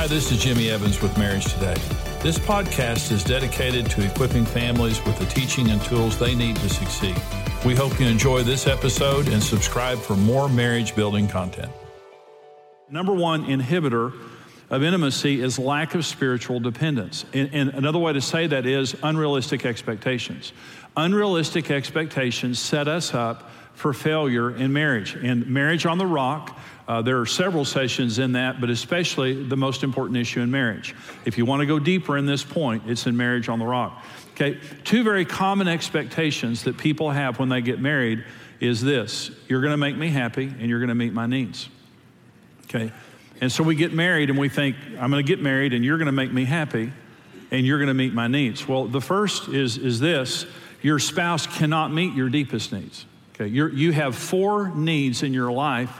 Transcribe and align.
Hi, 0.00 0.06
this 0.06 0.32
is 0.32 0.42
Jimmy 0.42 0.70
Evans 0.70 1.02
with 1.02 1.14
Marriage 1.18 1.44
Today. 1.52 1.76
This 2.22 2.38
podcast 2.38 3.12
is 3.12 3.22
dedicated 3.22 3.84
to 3.90 4.02
equipping 4.02 4.46
families 4.46 5.04
with 5.04 5.18
the 5.18 5.26
teaching 5.26 5.68
and 5.68 5.78
tools 5.82 6.18
they 6.18 6.34
need 6.34 6.56
to 6.56 6.70
succeed. 6.70 7.14
We 7.66 7.74
hope 7.74 8.00
you 8.00 8.06
enjoy 8.06 8.42
this 8.42 8.66
episode 8.66 9.28
and 9.28 9.42
subscribe 9.42 9.98
for 9.98 10.16
more 10.16 10.48
marriage 10.48 10.96
building 10.96 11.28
content. 11.28 11.70
Number 12.88 13.12
one 13.12 13.44
inhibitor 13.44 14.14
of 14.70 14.82
intimacy 14.82 15.42
is 15.42 15.58
lack 15.58 15.94
of 15.94 16.06
spiritual 16.06 16.60
dependence. 16.60 17.26
And, 17.34 17.50
and, 17.52 17.68
another 17.74 17.98
way 17.98 18.14
to 18.14 18.22
say 18.22 18.46
that 18.46 18.64
is 18.64 18.96
unrealistic 19.02 19.66
expectations. 19.66 20.54
Unrealistic 20.96 21.70
expectations 21.70 22.58
set 22.58 22.88
us 22.88 23.12
up 23.12 23.50
for 23.80 23.94
failure 23.94 24.54
in 24.54 24.70
marriage. 24.70 25.14
And 25.14 25.46
Marriage 25.46 25.86
on 25.86 25.96
the 25.96 26.06
Rock, 26.06 26.58
uh, 26.86 27.00
there 27.00 27.18
are 27.18 27.24
several 27.24 27.64
sessions 27.64 28.18
in 28.18 28.32
that, 28.32 28.60
but 28.60 28.68
especially 28.68 29.42
the 29.42 29.56
most 29.56 29.82
important 29.82 30.18
issue 30.18 30.40
in 30.42 30.50
marriage. 30.50 30.94
If 31.24 31.38
you 31.38 31.46
want 31.46 31.60
to 31.60 31.66
go 31.66 31.78
deeper 31.78 32.18
in 32.18 32.26
this 32.26 32.44
point, 32.44 32.82
it's 32.86 33.06
in 33.06 33.16
Marriage 33.16 33.48
on 33.48 33.58
the 33.58 33.64
Rock. 33.64 34.04
Okay, 34.32 34.60
two 34.84 35.02
very 35.02 35.24
common 35.24 35.66
expectations 35.66 36.64
that 36.64 36.76
people 36.76 37.10
have 37.10 37.38
when 37.38 37.48
they 37.48 37.62
get 37.62 37.80
married 37.80 38.22
is 38.60 38.82
this 38.82 39.30
you're 39.48 39.62
going 39.62 39.72
to 39.72 39.78
make 39.78 39.96
me 39.96 40.08
happy 40.08 40.44
and 40.44 40.68
you're 40.68 40.78
going 40.78 40.90
to 40.90 40.94
meet 40.94 41.14
my 41.14 41.26
needs. 41.26 41.70
Okay, 42.64 42.92
and 43.40 43.50
so 43.50 43.62
we 43.62 43.74
get 43.74 43.94
married 43.94 44.28
and 44.28 44.38
we 44.38 44.50
think, 44.50 44.76
I'm 44.98 45.10
going 45.10 45.24
to 45.24 45.26
get 45.26 45.40
married 45.42 45.72
and 45.72 45.82
you're 45.82 45.96
going 45.96 46.04
to 46.04 46.12
make 46.12 46.32
me 46.32 46.44
happy 46.44 46.92
and 47.50 47.66
you're 47.66 47.78
going 47.78 47.88
to 47.88 47.94
meet 47.94 48.12
my 48.12 48.28
needs. 48.28 48.68
Well, 48.68 48.84
the 48.88 49.00
first 49.00 49.48
is, 49.48 49.78
is 49.78 50.00
this 50.00 50.44
your 50.82 50.98
spouse 50.98 51.46
cannot 51.46 51.94
meet 51.94 52.14
your 52.14 52.28
deepest 52.28 52.72
needs. 52.74 53.06
Okay, 53.40 53.48
You're, 53.48 53.72
you 53.72 53.92
have 53.92 54.16
four 54.16 54.68
needs 54.74 55.22
in 55.22 55.32
your 55.32 55.50
life 55.50 55.98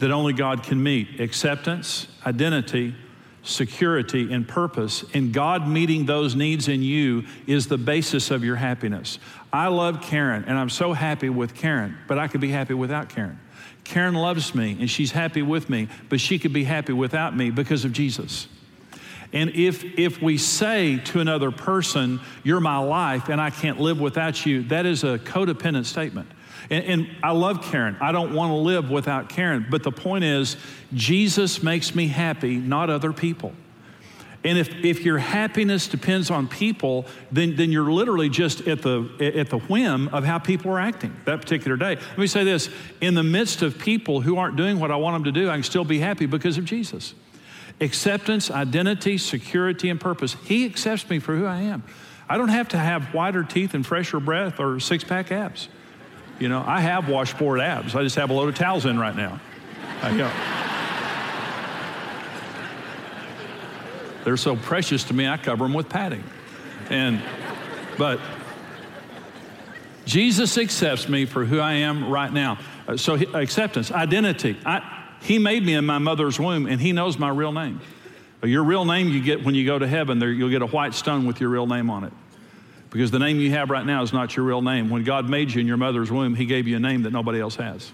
that 0.00 0.10
only 0.10 0.32
God 0.32 0.64
can 0.64 0.82
meet 0.82 1.20
acceptance, 1.20 2.08
identity, 2.26 2.96
security, 3.44 4.32
and 4.32 4.46
purpose. 4.46 5.04
And 5.14 5.32
God 5.32 5.68
meeting 5.68 6.06
those 6.06 6.34
needs 6.34 6.66
in 6.66 6.82
you 6.82 7.26
is 7.46 7.68
the 7.68 7.78
basis 7.78 8.32
of 8.32 8.42
your 8.42 8.56
happiness. 8.56 9.20
I 9.52 9.68
love 9.68 10.02
Karen, 10.02 10.44
and 10.48 10.58
I'm 10.58 10.68
so 10.68 10.92
happy 10.92 11.28
with 11.28 11.54
Karen, 11.54 11.96
but 12.08 12.18
I 12.18 12.26
could 12.26 12.40
be 12.40 12.50
happy 12.50 12.74
without 12.74 13.08
Karen. 13.08 13.38
Karen 13.84 14.14
loves 14.14 14.52
me, 14.52 14.76
and 14.80 14.90
she's 14.90 15.12
happy 15.12 15.42
with 15.42 15.70
me, 15.70 15.88
but 16.08 16.20
she 16.20 16.40
could 16.40 16.52
be 16.52 16.64
happy 16.64 16.92
without 16.92 17.36
me 17.36 17.50
because 17.50 17.84
of 17.84 17.92
Jesus. 17.92 18.48
And 19.32 19.50
if, 19.50 19.84
if 19.96 20.20
we 20.20 20.38
say 20.38 20.98
to 20.98 21.20
another 21.20 21.52
person, 21.52 22.18
You're 22.42 22.58
my 22.58 22.78
life 22.78 23.28
and 23.28 23.40
I 23.40 23.50
can't 23.50 23.78
live 23.78 24.00
without 24.00 24.44
you, 24.44 24.64
that 24.64 24.86
is 24.86 25.04
a 25.04 25.18
codependent 25.20 25.84
statement. 25.84 26.28
And, 26.68 26.84
and, 26.84 27.16
I 27.22 27.32
love 27.32 27.62
Karen. 27.62 27.96
I 28.00 28.12
don't 28.12 28.34
want 28.34 28.50
to 28.50 28.56
live 28.56 28.90
without 28.90 29.28
Karen. 29.28 29.66
But 29.70 29.82
the 29.82 29.92
point 29.92 30.24
is, 30.24 30.56
Jesus 30.92 31.62
makes 31.62 31.94
me 31.94 32.08
happy, 32.08 32.56
not 32.56 32.90
other 32.90 33.12
people. 33.12 33.52
And 34.42 34.56
if, 34.56 34.70
if 34.82 35.04
your 35.04 35.18
happiness 35.18 35.86
depends 35.86 36.30
on 36.30 36.48
people, 36.48 37.04
then, 37.30 37.56
then 37.56 37.70
you're 37.70 37.92
literally 37.92 38.30
just 38.30 38.66
at 38.66 38.80
the, 38.80 39.10
at 39.36 39.50
the 39.50 39.58
whim 39.58 40.08
of 40.08 40.24
how 40.24 40.38
people 40.38 40.70
are 40.70 40.80
acting 40.80 41.14
that 41.26 41.42
particular 41.42 41.76
day. 41.76 41.96
Let 41.96 42.18
me 42.18 42.26
say 42.26 42.42
this 42.42 42.70
in 43.02 43.14
the 43.14 43.22
midst 43.22 43.60
of 43.60 43.78
people 43.78 44.22
who 44.22 44.38
aren't 44.38 44.56
doing 44.56 44.80
what 44.80 44.90
I 44.90 44.96
want 44.96 45.16
them 45.16 45.24
to 45.24 45.40
do, 45.40 45.50
I 45.50 45.54
can 45.54 45.62
still 45.62 45.84
be 45.84 45.98
happy 45.98 46.24
because 46.24 46.56
of 46.56 46.64
Jesus. 46.64 47.14
Acceptance, 47.82 48.50
identity, 48.50 49.18
security, 49.18 49.90
and 49.90 50.00
purpose. 50.00 50.36
He 50.44 50.64
accepts 50.64 51.08
me 51.10 51.18
for 51.18 51.36
who 51.36 51.44
I 51.44 51.60
am. 51.62 51.82
I 52.28 52.38
don't 52.38 52.48
have 52.48 52.68
to 52.68 52.78
have 52.78 53.12
whiter 53.12 53.42
teeth 53.42 53.74
and 53.74 53.86
fresher 53.86 54.20
breath 54.20 54.58
or 54.58 54.80
six 54.80 55.04
pack 55.04 55.32
abs. 55.32 55.68
You 56.40 56.48
know, 56.48 56.64
I 56.66 56.80
have 56.80 57.08
washboard 57.08 57.60
abs. 57.60 57.94
I 57.94 58.02
just 58.02 58.16
have 58.16 58.30
a 58.30 58.32
load 58.32 58.48
of 58.48 58.56
towels 58.56 58.86
in 58.86 58.98
right 58.98 59.14
now. 59.14 59.38
I 60.02 60.16
go. 60.16 60.30
They're 64.24 64.36
so 64.36 64.56
precious 64.56 65.04
to 65.04 65.14
me, 65.14 65.28
I 65.28 65.36
cover 65.36 65.64
them 65.64 65.74
with 65.74 65.88
padding. 65.88 66.24
And, 66.88 67.22
but 67.96 68.20
Jesus 70.06 70.58
accepts 70.58 71.08
me 71.08 71.26
for 71.26 71.44
who 71.44 71.60
I 71.60 71.74
am 71.74 72.10
right 72.10 72.32
now. 72.32 72.58
Uh, 72.88 72.96
so, 72.96 73.14
acceptance, 73.14 73.92
identity. 73.92 74.58
I, 74.64 75.00
he 75.20 75.38
made 75.38 75.64
me 75.64 75.74
in 75.74 75.86
my 75.86 75.98
mother's 75.98 76.40
womb, 76.40 76.66
and 76.66 76.80
He 76.80 76.92
knows 76.92 77.18
my 77.18 77.28
real 77.28 77.52
name. 77.52 77.80
Your 78.42 78.64
real 78.64 78.86
name 78.86 79.10
you 79.10 79.20
get 79.20 79.44
when 79.44 79.54
you 79.54 79.66
go 79.66 79.78
to 79.78 79.86
heaven, 79.86 80.18
there, 80.18 80.32
you'll 80.32 80.50
get 80.50 80.62
a 80.62 80.66
white 80.66 80.94
stone 80.94 81.26
with 81.26 81.40
your 81.40 81.50
real 81.50 81.66
name 81.66 81.90
on 81.90 82.04
it. 82.04 82.12
Because 82.90 83.10
the 83.10 83.18
name 83.18 83.38
you 83.38 83.50
have 83.52 83.70
right 83.70 83.86
now 83.86 84.02
is 84.02 84.12
not 84.12 84.36
your 84.36 84.44
real 84.44 84.62
name. 84.62 84.90
When 84.90 85.04
God 85.04 85.28
made 85.28 85.52
you 85.52 85.60
in 85.60 85.66
your 85.66 85.76
mother's 85.76 86.10
womb, 86.10 86.34
He 86.34 86.44
gave 86.44 86.66
you 86.66 86.76
a 86.76 86.80
name 86.80 87.02
that 87.04 87.12
nobody 87.12 87.40
else 87.40 87.56
has. 87.56 87.92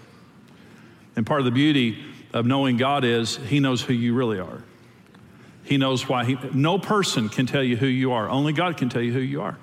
And 1.15 1.25
part 1.25 1.39
of 1.39 1.45
the 1.45 1.51
beauty 1.51 2.03
of 2.33 2.45
knowing 2.45 2.77
God 2.77 3.03
is 3.03 3.37
He 3.37 3.59
knows 3.59 3.81
who 3.81 3.93
you 3.93 4.13
really 4.13 4.39
are. 4.39 4.63
He 5.67 5.77
knows 5.77 6.07
why 6.07 6.23
he, 6.23 6.37
no 6.53 6.79
person 6.79 7.27
can 7.27 7.45
tell 7.45 7.61
you 7.61 7.75
who 7.75 7.87
you 7.87 8.13
are. 8.13 8.29
Only 8.29 8.53
God 8.53 8.77
can 8.77 8.87
tell 8.87 9.01
you 9.01 9.11
who 9.11 9.19
you 9.19 9.41
are. 9.41 9.57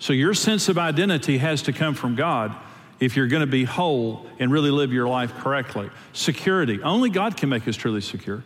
So 0.00 0.12
your 0.12 0.34
sense 0.34 0.68
of 0.68 0.76
identity 0.76 1.38
has 1.38 1.62
to 1.62 1.72
come 1.72 1.94
from 1.94 2.16
God 2.16 2.54
if 2.98 3.16
you're 3.16 3.28
going 3.28 3.42
to 3.42 3.46
be 3.46 3.62
whole 3.62 4.26
and 4.40 4.50
really 4.50 4.72
live 4.72 4.92
your 4.92 5.06
life 5.06 5.32
correctly. 5.36 5.88
Security. 6.12 6.82
Only 6.82 7.10
God 7.10 7.36
can 7.36 7.48
make 7.48 7.68
us 7.68 7.76
truly 7.76 8.00
secure. 8.00 8.42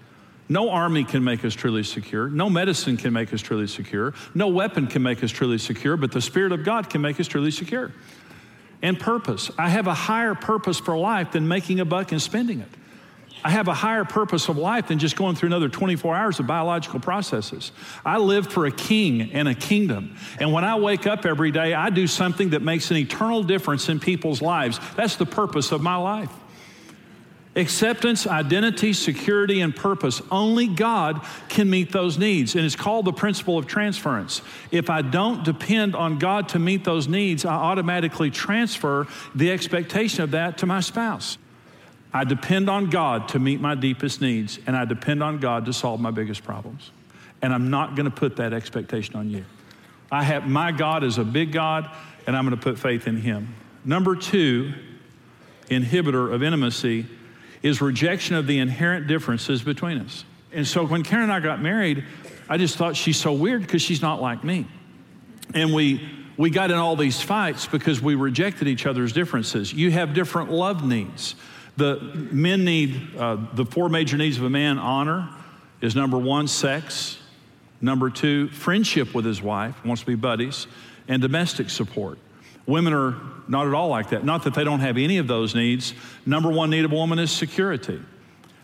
No 0.50 0.70
army 0.70 1.04
can 1.04 1.22
make 1.22 1.44
us 1.44 1.54
truly 1.54 1.84
secure. 1.84 2.28
No 2.28 2.50
medicine 2.50 2.96
can 2.96 3.12
make 3.12 3.32
us 3.32 3.40
truly 3.40 3.68
secure. 3.68 4.14
No 4.34 4.48
weapon 4.48 4.88
can 4.88 5.00
make 5.00 5.22
us 5.22 5.30
truly 5.30 5.58
secure, 5.58 5.96
but 5.96 6.10
the 6.10 6.20
Spirit 6.20 6.50
of 6.50 6.64
God 6.64 6.90
can 6.90 7.00
make 7.00 7.20
us 7.20 7.28
truly 7.28 7.52
secure. 7.52 7.92
And 8.82 8.98
purpose. 8.98 9.52
I 9.56 9.68
have 9.68 9.86
a 9.86 9.94
higher 9.94 10.34
purpose 10.34 10.80
for 10.80 10.98
life 10.98 11.30
than 11.30 11.46
making 11.46 11.78
a 11.78 11.84
buck 11.84 12.10
and 12.10 12.20
spending 12.20 12.58
it. 12.58 12.68
I 13.44 13.50
have 13.50 13.68
a 13.68 13.74
higher 13.74 14.04
purpose 14.04 14.48
of 14.48 14.58
life 14.58 14.88
than 14.88 14.98
just 14.98 15.14
going 15.14 15.36
through 15.36 15.46
another 15.46 15.68
24 15.68 16.16
hours 16.16 16.40
of 16.40 16.48
biological 16.48 16.98
processes. 16.98 17.70
I 18.04 18.18
live 18.18 18.48
for 18.48 18.66
a 18.66 18.72
king 18.72 19.32
and 19.32 19.46
a 19.46 19.54
kingdom. 19.54 20.16
And 20.40 20.52
when 20.52 20.64
I 20.64 20.74
wake 20.80 21.06
up 21.06 21.24
every 21.24 21.52
day, 21.52 21.74
I 21.74 21.90
do 21.90 22.08
something 22.08 22.50
that 22.50 22.60
makes 22.60 22.90
an 22.90 22.96
eternal 22.96 23.44
difference 23.44 23.88
in 23.88 24.00
people's 24.00 24.42
lives. 24.42 24.80
That's 24.96 25.14
the 25.14 25.26
purpose 25.26 25.70
of 25.70 25.80
my 25.80 25.94
life. 25.94 26.32
Acceptance, 27.56 28.28
identity, 28.28 28.92
security, 28.92 29.60
and 29.60 29.74
purpose. 29.74 30.22
Only 30.30 30.68
God 30.68 31.26
can 31.48 31.68
meet 31.68 31.90
those 31.90 32.16
needs. 32.16 32.54
And 32.54 32.64
it's 32.64 32.76
called 32.76 33.06
the 33.06 33.12
principle 33.12 33.58
of 33.58 33.66
transference. 33.66 34.40
If 34.70 34.88
I 34.88 35.02
don't 35.02 35.44
depend 35.44 35.96
on 35.96 36.20
God 36.20 36.48
to 36.50 36.60
meet 36.60 36.84
those 36.84 37.08
needs, 37.08 37.44
I 37.44 37.54
automatically 37.54 38.30
transfer 38.30 39.08
the 39.34 39.50
expectation 39.50 40.22
of 40.22 40.30
that 40.30 40.58
to 40.58 40.66
my 40.66 40.78
spouse. 40.78 41.38
I 42.12 42.22
depend 42.22 42.70
on 42.70 42.88
God 42.88 43.28
to 43.30 43.40
meet 43.40 43.60
my 43.60 43.74
deepest 43.74 44.20
needs, 44.20 44.60
and 44.66 44.76
I 44.76 44.84
depend 44.84 45.22
on 45.22 45.38
God 45.38 45.66
to 45.66 45.72
solve 45.72 46.00
my 46.00 46.10
biggest 46.12 46.44
problems. 46.44 46.92
And 47.42 47.52
I'm 47.52 47.70
not 47.70 47.96
going 47.96 48.04
to 48.08 48.14
put 48.14 48.36
that 48.36 48.52
expectation 48.52 49.16
on 49.16 49.28
you. 49.28 49.44
I 50.12 50.22
have 50.22 50.46
my 50.46 50.70
God 50.70 51.02
is 51.02 51.18
a 51.18 51.24
big 51.24 51.52
God, 51.52 51.90
and 52.26 52.36
I'm 52.36 52.44
going 52.44 52.56
to 52.56 52.62
put 52.62 52.78
faith 52.78 53.08
in 53.08 53.16
Him. 53.16 53.54
Number 53.84 54.14
two, 54.14 54.72
inhibitor 55.68 56.32
of 56.32 56.42
intimacy 56.42 57.06
is 57.62 57.80
rejection 57.80 58.36
of 58.36 58.46
the 58.46 58.58
inherent 58.58 59.06
differences 59.06 59.62
between 59.62 59.98
us. 59.98 60.24
And 60.52 60.66
so 60.66 60.86
when 60.86 61.02
Karen 61.02 61.24
and 61.24 61.32
I 61.32 61.40
got 61.40 61.60
married, 61.62 62.04
I 62.48 62.58
just 62.58 62.76
thought 62.76 62.96
she's 62.96 63.16
so 63.16 63.32
weird 63.32 63.62
because 63.62 63.82
she's 63.82 64.02
not 64.02 64.20
like 64.20 64.42
me. 64.42 64.66
And 65.54 65.72
we 65.72 66.08
we 66.36 66.48
got 66.48 66.70
in 66.70 66.78
all 66.78 66.96
these 66.96 67.20
fights 67.20 67.66
because 67.66 68.00
we 68.00 68.14
rejected 68.14 68.66
each 68.66 68.86
other's 68.86 69.12
differences. 69.12 69.74
You 69.74 69.90
have 69.90 70.14
different 70.14 70.50
love 70.50 70.82
needs. 70.82 71.34
The 71.76 72.00
men 72.32 72.64
need 72.64 73.14
uh, 73.16 73.36
the 73.52 73.66
four 73.66 73.90
major 73.90 74.16
needs 74.16 74.38
of 74.38 74.44
a 74.44 74.50
man 74.50 74.78
honor 74.78 75.28
is 75.82 75.94
number 75.94 76.16
one, 76.16 76.48
sex. 76.48 77.18
Number 77.82 78.10
two, 78.10 78.48
friendship 78.48 79.14
with 79.14 79.24
his 79.24 79.42
wife, 79.42 79.84
wants 79.84 80.00
to 80.02 80.06
be 80.06 80.14
buddies, 80.14 80.66
and 81.08 81.20
domestic 81.20 81.68
support. 81.70 82.18
Women 82.66 82.92
are 82.92 83.16
not 83.48 83.66
at 83.66 83.74
all 83.74 83.88
like 83.88 84.10
that. 84.10 84.24
Not 84.24 84.44
that 84.44 84.54
they 84.54 84.64
don't 84.64 84.80
have 84.80 84.96
any 84.96 85.18
of 85.18 85.26
those 85.26 85.54
needs. 85.54 85.94
Number 86.24 86.50
one 86.50 86.70
need 86.70 86.84
of 86.84 86.92
a 86.92 86.94
woman 86.94 87.18
is 87.18 87.30
security. 87.30 88.00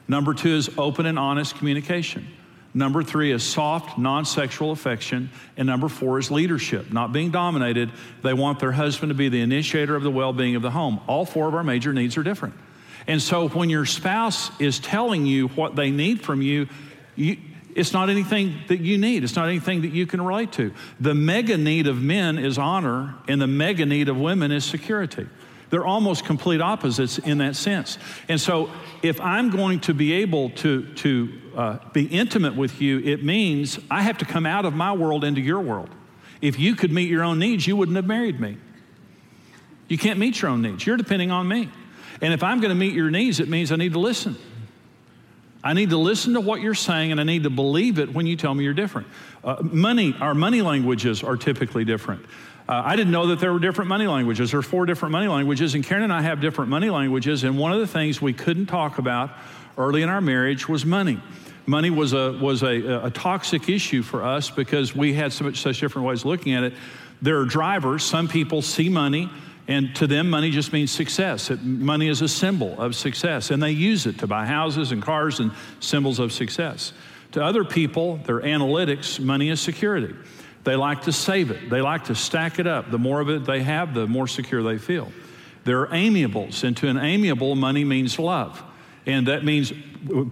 Number 0.09 0.35
two 0.35 0.55
is 0.55 0.71
open 0.79 1.07
and 1.07 1.19
honest 1.19 1.57
communication. 1.57 2.29
Number 2.73 3.03
three 3.03 3.33
is 3.33 3.43
soft, 3.43 3.99
non 3.99 4.25
sexual 4.25 4.71
affection. 4.71 5.31
And 5.57 5.67
number 5.67 5.89
four 5.89 6.19
is 6.19 6.31
leadership, 6.31 6.93
not 6.93 7.13
being 7.13 7.31
dominated. 7.31 7.91
They 8.23 8.35
want 8.35 8.61
their 8.61 8.73
husband 8.73 9.11
to 9.11 9.15
be 9.15 9.29
the 9.29 9.41
initiator 9.41 9.97
of 9.97 10.03
the 10.03 10.11
well 10.11 10.33
being 10.33 10.57
of 10.57 10.63
the 10.63 10.71
home. 10.71 11.01
All 11.07 11.25
four 11.25 11.49
of 11.49 11.55
our 11.55 11.65
major 11.65 11.93
needs 11.93 12.17
are 12.17 12.23
different. 12.23 12.55
And 13.07 13.23
so 13.23 13.49
when 13.49 13.71
your 13.71 13.87
spouse 13.87 14.51
is 14.61 14.79
telling 14.79 15.27
you 15.27 15.49
what 15.49 15.75
they 15.75 15.91
need 15.91 16.21
from 16.21 16.43
you, 16.43 16.69
you 17.15 17.39
it's 17.77 17.93
not 17.93 18.09
anything 18.09 18.59
that 18.69 18.81
you 18.81 18.97
need. 18.97 19.23
It's 19.23 19.37
not 19.37 19.49
anything 19.49 19.83
that 19.83 19.93
you 19.93 20.07
can 20.07 20.23
relate 20.23 20.51
to. 20.53 20.73
The 20.99 21.15
mega 21.15 21.59
need 21.59 21.87
of 21.87 22.01
men 22.01 22.39
is 22.39 22.57
honor, 22.57 23.15
and 23.29 23.41
the 23.41 23.47
mega 23.47 23.85
need 23.85 24.09
of 24.09 24.17
women 24.17 24.51
is 24.51 24.65
security. 24.65 25.29
They're 25.69 25.85
almost 25.85 26.25
complete 26.25 26.63
opposites 26.63 27.19
in 27.19 27.39
that 27.39 27.55
sense. 27.55 27.99
And 28.29 28.41
so, 28.41 28.71
if 29.03 29.21
I'm 29.21 29.51
going 29.51 29.81
to 29.81 29.95
be 29.95 30.15
able 30.15 30.51
to, 30.51 30.95
to 30.95 31.41
uh, 31.55 31.79
be 31.93 32.07
intimate 32.07 32.57
with 32.57 32.81
you, 32.81 33.01
it 33.01 33.23
means 33.23 33.79
I 33.91 34.03
have 34.03 34.19
to 34.19 34.25
come 34.25 34.47
out 34.47 34.65
of 34.65 34.73
my 34.73 34.93
world 34.93 35.23
into 35.23 35.43
your 35.43 35.61
world. 35.61 35.91
If 36.41 36.59
you 36.59 36.77
could 36.77 36.93
meet 36.93 37.11
your 37.11 37.25
own 37.25 37.39
needs, 37.39 37.67
you 37.67 37.77
wouldn't 37.77 37.97
have 37.97 38.07
married 38.07 38.41
me. 38.41 38.57
You 39.89 39.99
can't 39.99 40.19
meet 40.19 40.41
your 40.41 40.51
own 40.51 40.63
needs. 40.63 40.87
You're 40.87 40.97
depending 40.97 41.31
on 41.31 41.47
me. 41.47 41.71
And 42.23 42.33
if 42.33 42.43
I'm 42.43 42.61
going 42.61 42.71
to 42.71 42.75
meet 42.75 42.95
your 42.95 43.11
needs, 43.11 43.41
it 43.41 43.49
means 43.49 43.71
I 43.71 43.77
need 43.77 43.93
to 43.93 43.99
listen. 43.99 44.37
I 45.67 45.73
need 45.73 45.91
to 45.91 45.97
listen 45.97 46.35
to 46.35 46.41
what 46.41 46.61
you're 46.61 46.77
saying 46.77 47.11
and 47.11 47.21
I 47.21 47.25
need 47.25 47.43
to 47.43 47.51
believe 47.51 47.99
it 47.99 48.15
when 48.15 48.25
you 48.25 48.37
tell 48.37 48.55
me 48.55 48.63
you're 48.63 48.73
different. 48.73 49.09
Uh, 49.43 49.57
money, 49.63 50.15
our 50.21 50.33
money 50.33 50.63
languages 50.63 51.25
are 51.25 51.37
typically 51.37 51.85
different. 51.85 52.25
Uh, 52.69 52.83
I 52.85 52.95
didn't 52.95 53.11
know 53.11 53.27
that 53.29 53.41
there 53.41 53.53
were 53.53 53.59
different 53.59 53.89
money 53.89 54.07
languages. 54.07 54.53
There 54.53 54.61
are 54.61 54.63
four 54.63 54.87
different 54.87 55.11
money 55.11 55.27
languages, 55.27 55.75
and 55.75 55.83
Karen 55.83 56.05
and 56.05 56.13
I 56.13 56.23
have 56.23 56.41
different 56.41 56.71
money 56.71 56.89
languages. 56.89 57.43
And 57.43 57.59
one 57.59 57.73
of 57.73 57.81
the 57.81 57.87
things 57.89 58.23
we 58.23 58.33
couldn't 58.33 58.67
talk 58.67 58.99
about 58.99 59.31
early 59.77 60.03
in 60.03 60.09
our 60.09 60.21
marriage 60.21 60.69
was 60.69 60.87
money. 60.87 61.21
Money 61.67 61.91
was 61.91 62.13
a, 62.13 62.39
was 62.41 62.63
a, 62.63 63.07
a 63.07 63.11
toxic 63.11 63.69
issue 63.69 64.03
for 64.03 64.23
us 64.23 64.51
because 64.51 64.95
we 64.95 65.15
had 65.15 65.33
so 65.33 65.47
much, 65.47 65.61
such 65.63 65.81
different 65.81 66.07
ways 66.07 66.21
of 66.21 66.27
looking 66.27 66.55
at 66.55 66.63
it. 66.63 66.75
There 67.21 67.41
are 67.41 67.45
drivers, 67.45 68.05
some 68.05 68.29
people 68.29 68.63
see 68.63 68.89
money, 68.89 69.29
and 69.69 69.95
to 69.97 70.07
them, 70.07 70.31
money 70.31 70.51
just 70.51 70.73
means 70.73 70.91
success. 70.93 71.51
It, 71.51 71.63
money 71.63 72.09
is 72.09 72.23
a 72.23 72.29
symbol 72.29 72.81
of 72.81 72.95
success, 72.95 73.51
and 73.51 73.63
they 73.63 73.73
use 73.73 74.07
it 74.07 74.19
to 74.21 74.27
buy 74.27 74.47
houses 74.47 74.93
and 74.93 75.03
cars 75.03 75.41
and 75.41 75.51
symbols 75.81 76.19
of 76.19 76.33
success. 76.33 76.93
To 77.33 77.43
other 77.43 77.65
people, 77.65 78.19
their 78.19 78.41
analytics, 78.41 79.19
money 79.19 79.51
is 79.51 79.61
security. 79.61 80.15
They 80.63 80.77
like 80.77 81.03
to 81.03 81.13
save 81.13 81.51
it, 81.51 81.71
they 81.71 81.81
like 81.81 82.05
to 82.05 82.15
stack 82.15 82.59
it 82.59 82.67
up. 82.67 82.91
The 82.91 82.99
more 82.99 83.21
of 83.21 83.29
it 83.29 83.45
they 83.45 83.63
have, 83.63 83.95
the 83.95 84.07
more 84.07 84.29
secure 84.29 84.63
they 84.63 84.79
feel. 84.79 85.13
They're 85.65 85.87
amiables, 85.87 86.63
and 86.63 86.77
to 86.77 86.89
an 86.89 86.99
amiable, 86.99 87.57
money 87.57 87.85
means 87.85 88.19
love. 88.19 88.63
And 89.07 89.29
that 89.29 89.45
means 89.45 89.73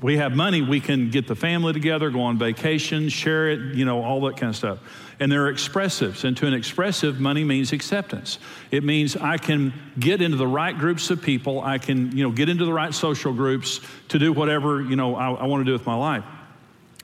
we 0.03 0.17
have 0.17 0.35
money, 0.35 0.61
we 0.61 0.81
can 0.81 1.11
get 1.11 1.29
the 1.29 1.37
family 1.37 1.73
together, 1.73 2.11
go 2.11 2.23
on 2.23 2.39
vacation, 2.39 3.09
share 3.09 3.49
it, 3.51 3.75
you 3.75 3.85
know, 3.85 4.03
all 4.03 4.21
that 4.23 4.37
kind 4.37 4.51
of 4.51 4.57
stuff. 4.57 4.79
And 5.21 5.31
there 5.31 5.47
are 5.47 5.53
expressives. 5.53 6.25
And 6.25 6.37
to 6.39 6.47
an 6.47 6.55
expressive, 6.55 7.21
money 7.21 7.45
means 7.45 7.73
acceptance. 7.73 8.39
It 8.73 8.83
means 8.83 9.17
I 9.17 9.39
can 9.39 9.73
get 9.99 10.21
into 10.21 10.37
the 10.37 10.47
right 10.47 10.77
groups 10.77 11.11
of 11.11 11.23
people, 11.23 11.61
I 11.61 11.79
can, 11.79 12.17
you 12.17 12.25
know, 12.25 12.33
get 12.33 12.49
into 12.49 12.65
the 12.65 12.73
right 12.73 12.93
social 12.93 13.33
groups 13.33 13.81
to 14.09 14.19
do 14.19 14.33
whatever, 14.33 14.83
you 14.83 14.97
know, 14.97 15.15
I, 15.15 15.31
I 15.31 15.47
want 15.47 15.61
to 15.61 15.65
do 15.65 15.73
with 15.73 15.87
my 15.87 15.95
life. 15.95 16.25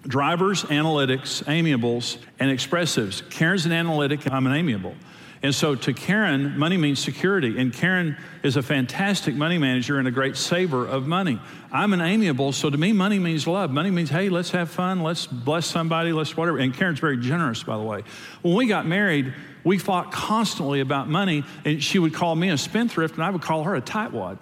Drivers, 0.03 0.65
analytics, 0.65 1.47
amiables, 1.47 2.19
and 2.41 2.51
expressives. 2.51 3.29
Karen's 3.31 3.67
an 3.67 3.73
analytic, 3.73 4.31
I'm 4.31 4.47
an 4.47 4.55
amiable. 4.55 4.95
And 5.43 5.55
so 5.55 5.75
to 5.75 5.95
Karen, 5.95 6.59
money 6.59 6.77
means 6.77 6.99
security. 6.99 7.59
And 7.59 7.73
Karen 7.73 8.17
is 8.43 8.57
a 8.57 8.63
fantastic 8.63 9.35
money 9.35 9.57
manager 9.57 9.99
and 9.99 10.07
a 10.07 10.11
great 10.11 10.37
saver 10.37 10.87
of 10.87 11.07
money. 11.07 11.41
I'm 11.73 11.95
an 11.95 12.03
amiable, 12.03 12.53
so 12.53 12.69
to 12.69 12.77
me, 12.77 12.93
money 12.93 13.19
means 13.19 13.47
love. 13.47 13.71
Money 13.71 13.91
means, 13.91 14.11
hey, 14.11 14.29
let's 14.29 14.51
have 14.51 14.71
fun, 14.71 15.03
let's 15.03 15.27
bless 15.27 15.67
somebody, 15.67 16.13
let's 16.13 16.37
whatever. 16.37 16.59
And 16.59 16.75
Karen's 16.75 16.99
very 16.99 17.17
generous, 17.17 17.63
by 17.63 17.79
the 17.79 17.83
way. 17.83 18.03
When 18.43 18.55
we 18.55 18.67
got 18.67 18.87
married, 18.87 19.33
we 19.65 19.79
fought 19.79 20.13
constantly 20.13 20.81
about 20.81 21.09
money, 21.09 21.45
and 21.65 21.83
she 21.83 21.99
would 21.99 22.13
call 22.13 22.35
me 22.35 22.51
a 22.51 22.59
spendthrift, 22.59 23.15
and 23.15 23.25
I 23.25 23.31
would 23.31 23.43
call 23.43 23.65
her 23.65 23.75
a 23.75 23.81
tightwad. 23.81 24.39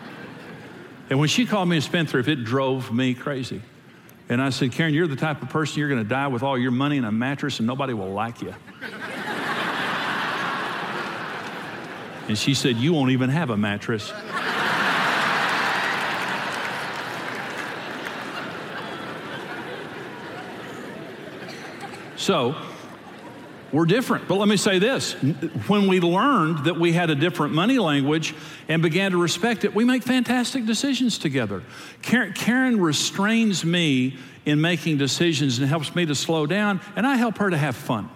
and 1.10 1.18
when 1.18 1.28
she 1.28 1.44
called 1.44 1.68
me 1.68 1.76
a 1.76 1.82
spendthrift, 1.82 2.28
it 2.28 2.44
drove 2.44 2.92
me 2.92 3.12
crazy. 3.12 3.60
And 4.30 4.40
I 4.40 4.50
said, 4.50 4.72
Karen, 4.72 4.94
you're 4.94 5.06
the 5.06 5.16
type 5.16 5.42
of 5.42 5.50
person 5.50 5.80
you're 5.80 5.88
going 5.90 6.02
to 6.02 6.08
die 6.08 6.28
with 6.28 6.42
all 6.42 6.56
your 6.56 6.70
money 6.70 6.96
in 6.96 7.04
a 7.04 7.12
mattress, 7.12 7.58
and 7.58 7.66
nobody 7.66 7.92
will 7.92 8.12
like 8.12 8.40
you. 8.40 8.54
And 12.28 12.38
she 12.38 12.54
said, 12.54 12.76
You 12.76 12.92
won't 12.92 13.10
even 13.10 13.30
have 13.30 13.50
a 13.50 13.56
mattress. 13.56 14.12
So, 22.16 22.54
we're 23.72 23.86
different. 23.86 24.28
But 24.28 24.36
let 24.36 24.46
me 24.46 24.56
say 24.56 24.78
this 24.78 25.14
when 25.66 25.88
we 25.88 25.98
learned 25.98 26.66
that 26.66 26.78
we 26.78 26.92
had 26.92 27.10
a 27.10 27.14
different 27.14 27.54
money 27.54 27.78
language 27.78 28.34
and 28.68 28.82
began 28.82 29.12
to 29.12 29.16
respect 29.16 29.64
it, 29.64 29.74
we 29.74 29.84
make 29.84 30.02
fantastic 30.02 30.66
decisions 30.66 31.18
together. 31.18 31.62
Karen, 32.02 32.32
Karen, 32.34 32.80
restrains 32.80 33.64
me 33.64 34.18
in 34.44 34.60
making 34.60 34.98
decisions 34.98 35.58
and 35.58 35.66
helps 35.66 35.94
me 35.94 36.04
to 36.06 36.14
slow 36.14 36.46
down, 36.46 36.80
and 36.96 37.06
I 37.06 37.16
help 37.16 37.38
her 37.38 37.50
to 37.50 37.56
have 37.56 37.74
fun. 37.74 38.10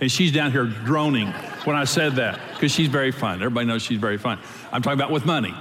And 0.00 0.10
she's 0.10 0.32
down 0.32 0.50
here 0.52 0.66
groaning 0.84 1.32
when 1.64 1.76
I 1.76 1.84
said 1.84 2.16
that 2.16 2.40
because 2.52 2.72
she's 2.72 2.88
very 2.88 3.12
fun. 3.12 3.36
Everybody 3.36 3.66
knows 3.66 3.82
she's 3.82 3.98
very 3.98 4.18
fun. 4.18 4.38
I'm 4.72 4.82
talking 4.82 4.98
about 4.98 5.10
with 5.10 5.24
money. 5.24 5.54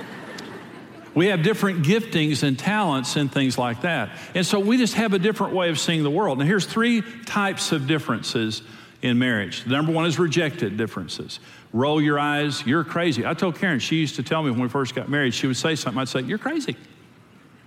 We 1.14 1.26
have 1.26 1.42
different 1.42 1.84
giftings 1.84 2.42
and 2.42 2.58
talents 2.58 3.16
and 3.16 3.30
things 3.30 3.58
like 3.58 3.82
that. 3.82 4.18
And 4.34 4.46
so 4.46 4.58
we 4.58 4.78
just 4.78 4.94
have 4.94 5.12
a 5.12 5.18
different 5.18 5.54
way 5.54 5.68
of 5.68 5.78
seeing 5.78 6.02
the 6.02 6.10
world. 6.10 6.38
Now, 6.38 6.44
here's 6.44 6.64
three 6.64 7.02
types 7.26 7.72
of 7.72 7.86
differences 7.86 8.62
in 9.02 9.18
marriage. 9.18 9.64
The 9.64 9.70
number 9.70 9.92
one 9.92 10.06
is 10.06 10.18
rejected 10.18 10.76
differences. 10.76 11.40
Roll 11.72 12.00
your 12.00 12.18
eyes, 12.18 12.64
you're 12.66 12.84
crazy. 12.84 13.26
I 13.26 13.34
told 13.34 13.56
Karen, 13.56 13.78
she 13.78 13.96
used 13.96 14.16
to 14.16 14.22
tell 14.22 14.42
me 14.42 14.50
when 14.50 14.60
we 14.60 14.68
first 14.68 14.94
got 14.94 15.08
married, 15.08 15.34
she 15.34 15.46
would 15.46 15.56
say 15.56 15.74
something, 15.74 16.00
I'd 16.00 16.08
say, 16.08 16.20
You're 16.20 16.38
crazy. 16.38 16.76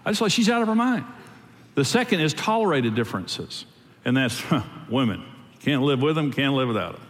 I 0.06 0.12
just 0.12 0.22
like, 0.22 0.32
she's 0.32 0.50
out 0.50 0.62
of 0.62 0.68
her 0.68 0.76
mind. 0.76 1.06
The 1.74 1.84
second 1.84 2.22
is 2.22 2.34
tolerated 2.34 2.96
differences, 2.96 3.66
and 4.06 4.16
that's 4.16 4.42
women. 4.90 5.26
Can't 5.60 5.82
live 5.82 6.02
with 6.02 6.16
them, 6.16 6.32
can't 6.32 6.54
live 6.54 6.68
without 6.68 6.94
them. 6.94 7.02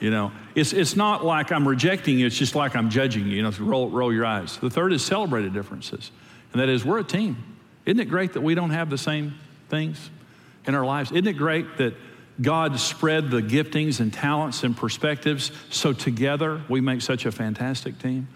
You 0.00 0.10
know, 0.10 0.32
it's, 0.54 0.72
it's 0.72 0.96
not 0.96 1.24
like 1.24 1.52
I'm 1.52 1.66
rejecting 1.66 2.18
you, 2.18 2.26
it's 2.26 2.36
just 2.36 2.54
like 2.54 2.76
I'm 2.76 2.90
judging 2.90 3.26
you. 3.26 3.36
You 3.36 3.42
know, 3.42 3.50
roll, 3.60 3.88
roll 3.88 4.12
your 4.12 4.26
eyes. 4.26 4.58
The 4.58 4.70
third 4.70 4.92
is 4.92 5.04
celebrated 5.04 5.52
differences, 5.52 6.10
and 6.52 6.60
that 6.60 6.68
is 6.68 6.84
we're 6.84 6.98
a 6.98 7.04
team. 7.04 7.36
Isn't 7.86 8.00
it 8.00 8.06
great 8.06 8.32
that 8.32 8.40
we 8.40 8.54
don't 8.54 8.70
have 8.70 8.90
the 8.90 8.98
same 8.98 9.34
things 9.68 10.10
in 10.66 10.74
our 10.74 10.84
lives? 10.84 11.12
Isn't 11.12 11.26
it 11.26 11.34
great 11.34 11.78
that 11.78 11.94
God 12.40 12.78
spread 12.80 13.30
the 13.30 13.40
giftings 13.40 14.00
and 14.00 14.12
talents 14.12 14.64
and 14.64 14.76
perspectives 14.76 15.52
so 15.70 15.92
together 15.92 16.62
we 16.68 16.80
make 16.80 17.02
such 17.02 17.26
a 17.26 17.32
fantastic 17.32 17.98
team? 17.98 18.28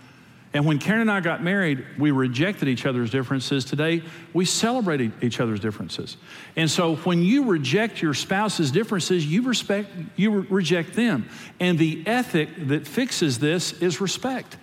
And 0.54 0.64
when 0.64 0.78
Karen 0.78 1.02
and 1.02 1.10
I 1.10 1.20
got 1.20 1.42
married, 1.42 1.84
we 1.98 2.10
rejected 2.10 2.68
each 2.68 2.86
other's 2.86 3.10
differences. 3.10 3.66
Today, 3.66 4.02
we 4.32 4.46
celebrate 4.46 5.12
each 5.22 5.40
other's 5.40 5.60
differences. 5.60 6.16
And 6.56 6.70
so 6.70 6.96
when 6.96 7.22
you 7.22 7.44
reject 7.44 8.00
your 8.00 8.14
spouse's 8.14 8.70
differences, 8.70 9.26
you 9.26 9.42
respect 9.42 9.90
you 10.16 10.40
reject 10.40 10.94
them. 10.94 11.28
And 11.60 11.78
the 11.78 12.02
ethic 12.06 12.48
that 12.68 12.86
fixes 12.86 13.38
this 13.38 13.72
is 13.74 14.00
respect. 14.00 14.56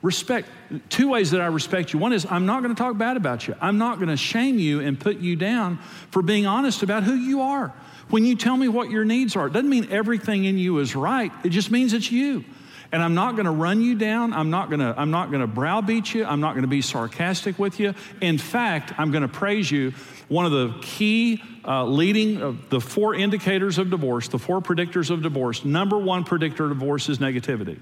Respect. 0.00 0.48
Two 0.88 1.10
ways 1.10 1.32
that 1.32 1.42
I 1.42 1.46
respect 1.46 1.92
you. 1.92 1.98
One 1.98 2.14
is 2.14 2.24
I'm 2.24 2.46
not 2.46 2.62
going 2.62 2.74
to 2.74 2.82
talk 2.82 2.96
bad 2.96 3.18
about 3.18 3.46
you. 3.46 3.54
I'm 3.60 3.76
not 3.76 3.96
going 3.96 4.08
to 4.08 4.16
shame 4.16 4.58
you 4.58 4.80
and 4.80 4.98
put 4.98 5.18
you 5.18 5.36
down 5.36 5.78
for 6.10 6.22
being 6.22 6.46
honest 6.46 6.82
about 6.82 7.02
who 7.02 7.14
you 7.14 7.42
are. 7.42 7.74
When 8.08 8.24
you 8.24 8.34
tell 8.36 8.56
me 8.56 8.68
what 8.68 8.90
your 8.90 9.04
needs 9.04 9.36
are, 9.36 9.48
it 9.48 9.52
doesn't 9.52 9.68
mean 9.68 9.88
everything 9.90 10.46
in 10.46 10.56
you 10.56 10.78
is 10.78 10.96
right. 10.96 11.30
It 11.44 11.50
just 11.50 11.70
means 11.70 11.92
it's 11.92 12.10
you. 12.10 12.44
And 12.92 13.02
I'm 13.02 13.14
not 13.14 13.36
going 13.36 13.44
to 13.44 13.52
run 13.52 13.82
you 13.82 13.94
down. 13.94 14.32
I'm 14.32 14.50
not 14.50 14.68
going 14.68 14.80
to 14.80 14.94
I'm 14.96 15.10
not 15.10 15.30
going 15.30 15.42
to 15.42 15.46
browbeat 15.46 16.12
you. 16.12 16.24
I'm 16.24 16.40
not 16.40 16.52
going 16.52 16.62
to 16.62 16.68
be 16.68 16.82
sarcastic 16.82 17.58
with 17.58 17.78
you. 17.78 17.94
In 18.20 18.36
fact, 18.36 18.92
I'm 18.98 19.10
going 19.12 19.22
to 19.22 19.28
praise 19.28 19.70
you. 19.70 19.92
One 20.28 20.44
of 20.44 20.52
the 20.52 20.74
key 20.82 21.42
uh, 21.64 21.84
leading 21.84 22.42
uh, 22.42 22.54
the 22.68 22.80
four 22.80 23.14
indicators 23.14 23.78
of 23.78 23.90
divorce, 23.90 24.28
the 24.28 24.38
four 24.38 24.60
predictors 24.60 25.10
of 25.10 25.22
divorce. 25.22 25.64
Number 25.64 25.98
one 25.98 26.24
predictor 26.24 26.64
of 26.64 26.70
divorce 26.70 27.08
is 27.08 27.18
negativity. 27.18 27.78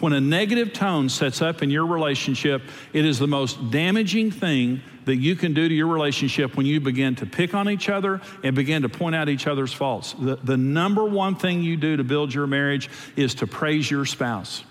When 0.00 0.12
a 0.12 0.20
negative 0.20 0.72
tone 0.72 1.08
sets 1.08 1.42
up 1.42 1.62
in 1.62 1.70
your 1.70 1.86
relationship, 1.86 2.62
it 2.92 3.04
is 3.04 3.18
the 3.18 3.26
most 3.26 3.70
damaging 3.70 4.30
thing 4.30 4.80
that 5.06 5.16
you 5.16 5.34
can 5.34 5.54
do 5.54 5.68
to 5.68 5.74
your 5.74 5.88
relationship 5.88 6.56
when 6.56 6.66
you 6.66 6.80
begin 6.80 7.16
to 7.16 7.26
pick 7.26 7.54
on 7.54 7.68
each 7.68 7.88
other 7.88 8.20
and 8.44 8.54
begin 8.54 8.82
to 8.82 8.88
point 8.88 9.16
out 9.16 9.28
each 9.28 9.46
other's 9.46 9.72
faults. 9.72 10.12
The, 10.12 10.36
the 10.36 10.56
number 10.56 11.04
one 11.04 11.34
thing 11.34 11.62
you 11.62 11.76
do 11.76 11.96
to 11.96 12.04
build 12.04 12.32
your 12.32 12.46
marriage 12.46 12.88
is 13.16 13.34
to 13.36 13.46
praise 13.46 13.90
your 13.90 14.04
spouse. 14.04 14.62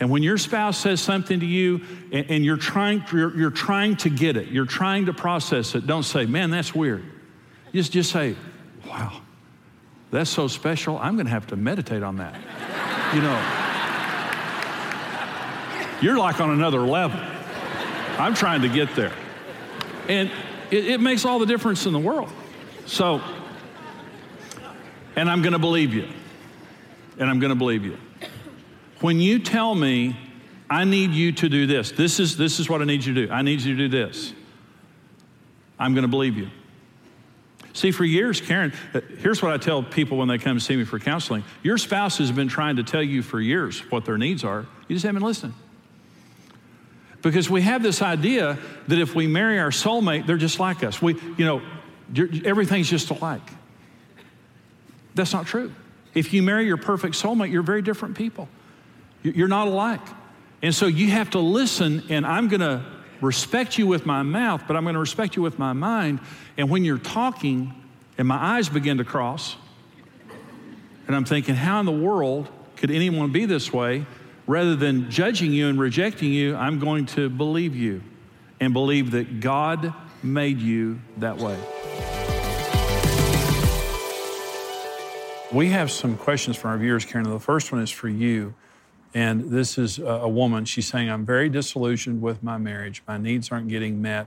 And 0.00 0.08
when 0.08 0.22
your 0.22 0.38
spouse 0.38 0.78
says 0.78 1.00
something 1.00 1.40
to 1.40 1.46
you 1.46 1.84
and, 2.10 2.30
and 2.30 2.44
you're, 2.44 2.56
trying, 2.56 3.04
you're, 3.12 3.36
you're 3.36 3.50
trying 3.50 3.96
to 3.96 4.08
get 4.08 4.36
it, 4.36 4.48
you're 4.48 4.64
trying 4.64 5.06
to 5.06 5.12
process 5.12 5.74
it, 5.74 5.86
don't 5.86 6.02
say, 6.02 6.24
man, 6.24 6.50
that's 6.50 6.74
weird. 6.74 7.04
Just, 7.74 7.92
just 7.92 8.10
say, 8.10 8.36
wow, 8.86 9.20
that's 10.10 10.30
so 10.30 10.48
special. 10.48 10.96
I'm 10.98 11.14
going 11.16 11.26
to 11.26 11.32
have 11.32 11.48
to 11.48 11.56
meditate 11.56 12.02
on 12.02 12.16
that. 12.16 12.36
You 13.14 13.20
know 13.20 13.61
you're 16.02 16.18
like 16.18 16.40
on 16.40 16.50
another 16.50 16.80
level. 16.80 17.18
I'm 18.18 18.34
trying 18.34 18.62
to 18.62 18.68
get 18.68 18.94
there. 18.94 19.12
And 20.08 20.30
it, 20.70 20.86
it 20.86 21.00
makes 21.00 21.24
all 21.24 21.38
the 21.38 21.46
difference 21.46 21.86
in 21.86 21.92
the 21.92 21.98
world. 21.98 22.28
So, 22.86 23.22
and 25.16 25.30
I'm 25.30 25.42
going 25.42 25.52
to 25.52 25.58
believe 25.58 25.94
you. 25.94 26.08
And 27.18 27.30
I'm 27.30 27.40
going 27.40 27.50
to 27.50 27.56
believe 27.56 27.84
you. 27.84 27.96
When 29.00 29.20
you 29.20 29.38
tell 29.38 29.74
me, 29.74 30.16
I 30.68 30.84
need 30.84 31.10
you 31.10 31.32
to 31.32 31.48
do 31.48 31.66
this, 31.66 31.92
this 31.92 32.18
is, 32.18 32.36
this 32.36 32.58
is 32.58 32.68
what 32.68 32.80
I 32.80 32.84
need 32.84 33.04
you 33.04 33.14
to 33.14 33.26
do. 33.26 33.32
I 33.32 33.42
need 33.42 33.60
you 33.60 33.76
to 33.76 33.88
do 33.88 34.06
this. 34.06 34.32
I'm 35.78 35.94
going 35.94 36.02
to 36.02 36.08
believe 36.08 36.36
you. 36.36 36.48
See, 37.74 37.90
for 37.90 38.04
years, 38.04 38.40
Karen, 38.40 38.72
uh, 38.94 39.00
here's 39.18 39.42
what 39.42 39.52
I 39.52 39.56
tell 39.56 39.82
people 39.82 40.18
when 40.18 40.28
they 40.28 40.38
come 40.38 40.60
see 40.60 40.76
me 40.76 40.84
for 40.84 40.98
counseling. 40.98 41.42
Your 41.62 41.78
spouse 41.78 42.18
has 42.18 42.30
been 42.30 42.48
trying 42.48 42.76
to 42.76 42.82
tell 42.82 43.02
you 43.02 43.22
for 43.22 43.40
years 43.40 43.80
what 43.90 44.04
their 44.04 44.18
needs 44.18 44.44
are. 44.44 44.66
You 44.88 44.96
just 44.96 45.06
haven't 45.06 45.22
listening. 45.22 45.54
Because 47.22 47.48
we 47.48 47.62
have 47.62 47.82
this 47.82 48.02
idea 48.02 48.58
that 48.88 48.98
if 48.98 49.14
we 49.14 49.26
marry 49.26 49.58
our 49.58 49.70
soulmate, 49.70 50.26
they're 50.26 50.36
just 50.36 50.58
like 50.58 50.82
us. 50.82 51.00
We, 51.00 51.14
you 51.36 51.44
know, 51.44 51.62
everything's 52.44 52.90
just 52.90 53.10
alike. 53.10 53.48
That's 55.14 55.32
not 55.32 55.46
true. 55.46 55.72
If 56.14 56.34
you 56.34 56.42
marry 56.42 56.66
your 56.66 56.76
perfect 56.76 57.14
soulmate, 57.14 57.50
you're 57.50 57.62
very 57.62 57.80
different 57.80 58.16
people. 58.16 58.48
You're 59.22 59.48
not 59.48 59.68
alike. 59.68 60.00
And 60.62 60.74
so 60.74 60.86
you 60.86 61.10
have 61.10 61.30
to 61.30 61.38
listen, 61.38 62.02
and 62.08 62.26
I'm 62.26 62.48
going 62.48 62.60
to 62.60 62.84
respect 63.20 63.78
you 63.78 63.86
with 63.86 64.04
my 64.04 64.22
mouth, 64.22 64.64
but 64.66 64.76
I'm 64.76 64.82
going 64.82 64.94
to 64.94 65.00
respect 65.00 65.36
you 65.36 65.42
with 65.42 65.58
my 65.58 65.72
mind. 65.72 66.20
And 66.56 66.68
when 66.68 66.84
you're 66.84 66.98
talking, 66.98 67.72
and 68.18 68.26
my 68.26 68.36
eyes 68.36 68.68
begin 68.68 68.98
to 68.98 69.04
cross, 69.04 69.56
and 71.06 71.14
I'm 71.14 71.24
thinking, 71.24 71.54
how 71.54 71.78
in 71.80 71.86
the 71.86 71.92
world 71.92 72.48
could 72.76 72.90
anyone 72.90 73.30
be 73.30 73.44
this 73.44 73.72
way? 73.72 74.06
Rather 74.46 74.74
than 74.74 75.10
judging 75.10 75.52
you 75.52 75.68
and 75.68 75.78
rejecting 75.78 76.32
you, 76.32 76.56
I'm 76.56 76.78
going 76.78 77.06
to 77.06 77.28
believe 77.28 77.76
you 77.76 78.02
and 78.60 78.72
believe 78.72 79.12
that 79.12 79.40
God 79.40 79.94
made 80.22 80.58
you 80.60 81.00
that 81.18 81.38
way. 81.38 81.58
We 85.52 85.68
have 85.68 85.90
some 85.90 86.16
questions 86.16 86.56
from 86.56 86.70
our 86.70 86.78
viewers, 86.78 87.04
Karen. 87.04 87.28
The 87.28 87.38
first 87.38 87.72
one 87.72 87.82
is 87.82 87.90
for 87.90 88.08
you. 88.08 88.54
And 89.14 89.50
this 89.50 89.76
is 89.76 89.98
a 89.98 90.28
woman. 90.28 90.64
She's 90.64 90.88
saying, 90.88 91.10
I'm 91.10 91.26
very 91.26 91.50
disillusioned 91.50 92.22
with 92.22 92.42
my 92.42 92.56
marriage. 92.56 93.02
My 93.06 93.18
needs 93.18 93.52
aren't 93.52 93.68
getting 93.68 94.00
met, 94.00 94.26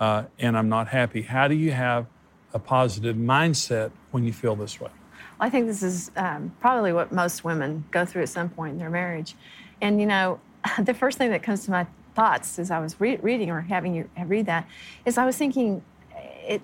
uh, 0.00 0.24
and 0.38 0.56
I'm 0.56 0.70
not 0.70 0.88
happy. 0.88 1.22
How 1.22 1.48
do 1.48 1.54
you 1.54 1.72
have 1.72 2.06
a 2.54 2.58
positive 2.58 3.16
mindset 3.16 3.90
when 4.12 4.24
you 4.24 4.32
feel 4.32 4.56
this 4.56 4.80
way? 4.80 4.90
I 5.38 5.50
think 5.50 5.66
this 5.66 5.82
is 5.82 6.10
um, 6.16 6.52
probably 6.60 6.92
what 6.92 7.12
most 7.12 7.44
women 7.44 7.84
go 7.90 8.04
through 8.04 8.22
at 8.22 8.28
some 8.28 8.48
point 8.48 8.72
in 8.72 8.78
their 8.78 8.90
marriage. 8.90 9.34
And, 9.80 10.00
you 10.00 10.06
know, 10.06 10.40
the 10.82 10.94
first 10.94 11.18
thing 11.18 11.30
that 11.30 11.42
comes 11.42 11.64
to 11.66 11.70
my 11.70 11.86
thoughts 12.14 12.58
as 12.58 12.70
I 12.70 12.78
was 12.78 13.00
re- 13.00 13.16
reading 13.16 13.50
or 13.50 13.60
having 13.60 13.94
you 13.94 14.08
read 14.24 14.46
that 14.46 14.66
is 15.04 15.18
I 15.18 15.26
was 15.26 15.36
thinking, 15.36 15.82
it, 16.16 16.62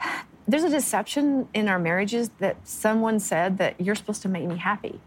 there's 0.48 0.64
a 0.64 0.70
deception 0.70 1.48
in 1.54 1.68
our 1.68 1.78
marriages 1.78 2.30
that 2.38 2.56
someone 2.68 3.18
said 3.18 3.58
that 3.58 3.80
you're 3.80 3.96
supposed 3.96 4.22
to 4.22 4.28
make 4.28 4.44
me 4.44 4.56
happy. 4.56 5.00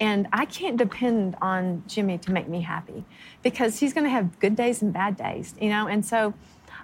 And 0.00 0.26
I 0.32 0.46
can't 0.46 0.76
depend 0.76 1.36
on 1.40 1.84
Jimmy 1.86 2.18
to 2.18 2.32
make 2.32 2.48
me 2.48 2.60
happy 2.60 3.04
because 3.42 3.78
he's 3.78 3.92
going 3.92 4.04
to 4.04 4.10
have 4.10 4.38
good 4.40 4.56
days 4.56 4.82
and 4.82 4.92
bad 4.92 5.16
days, 5.16 5.54
you 5.60 5.68
know? 5.68 5.86
And 5.86 6.04
so 6.04 6.34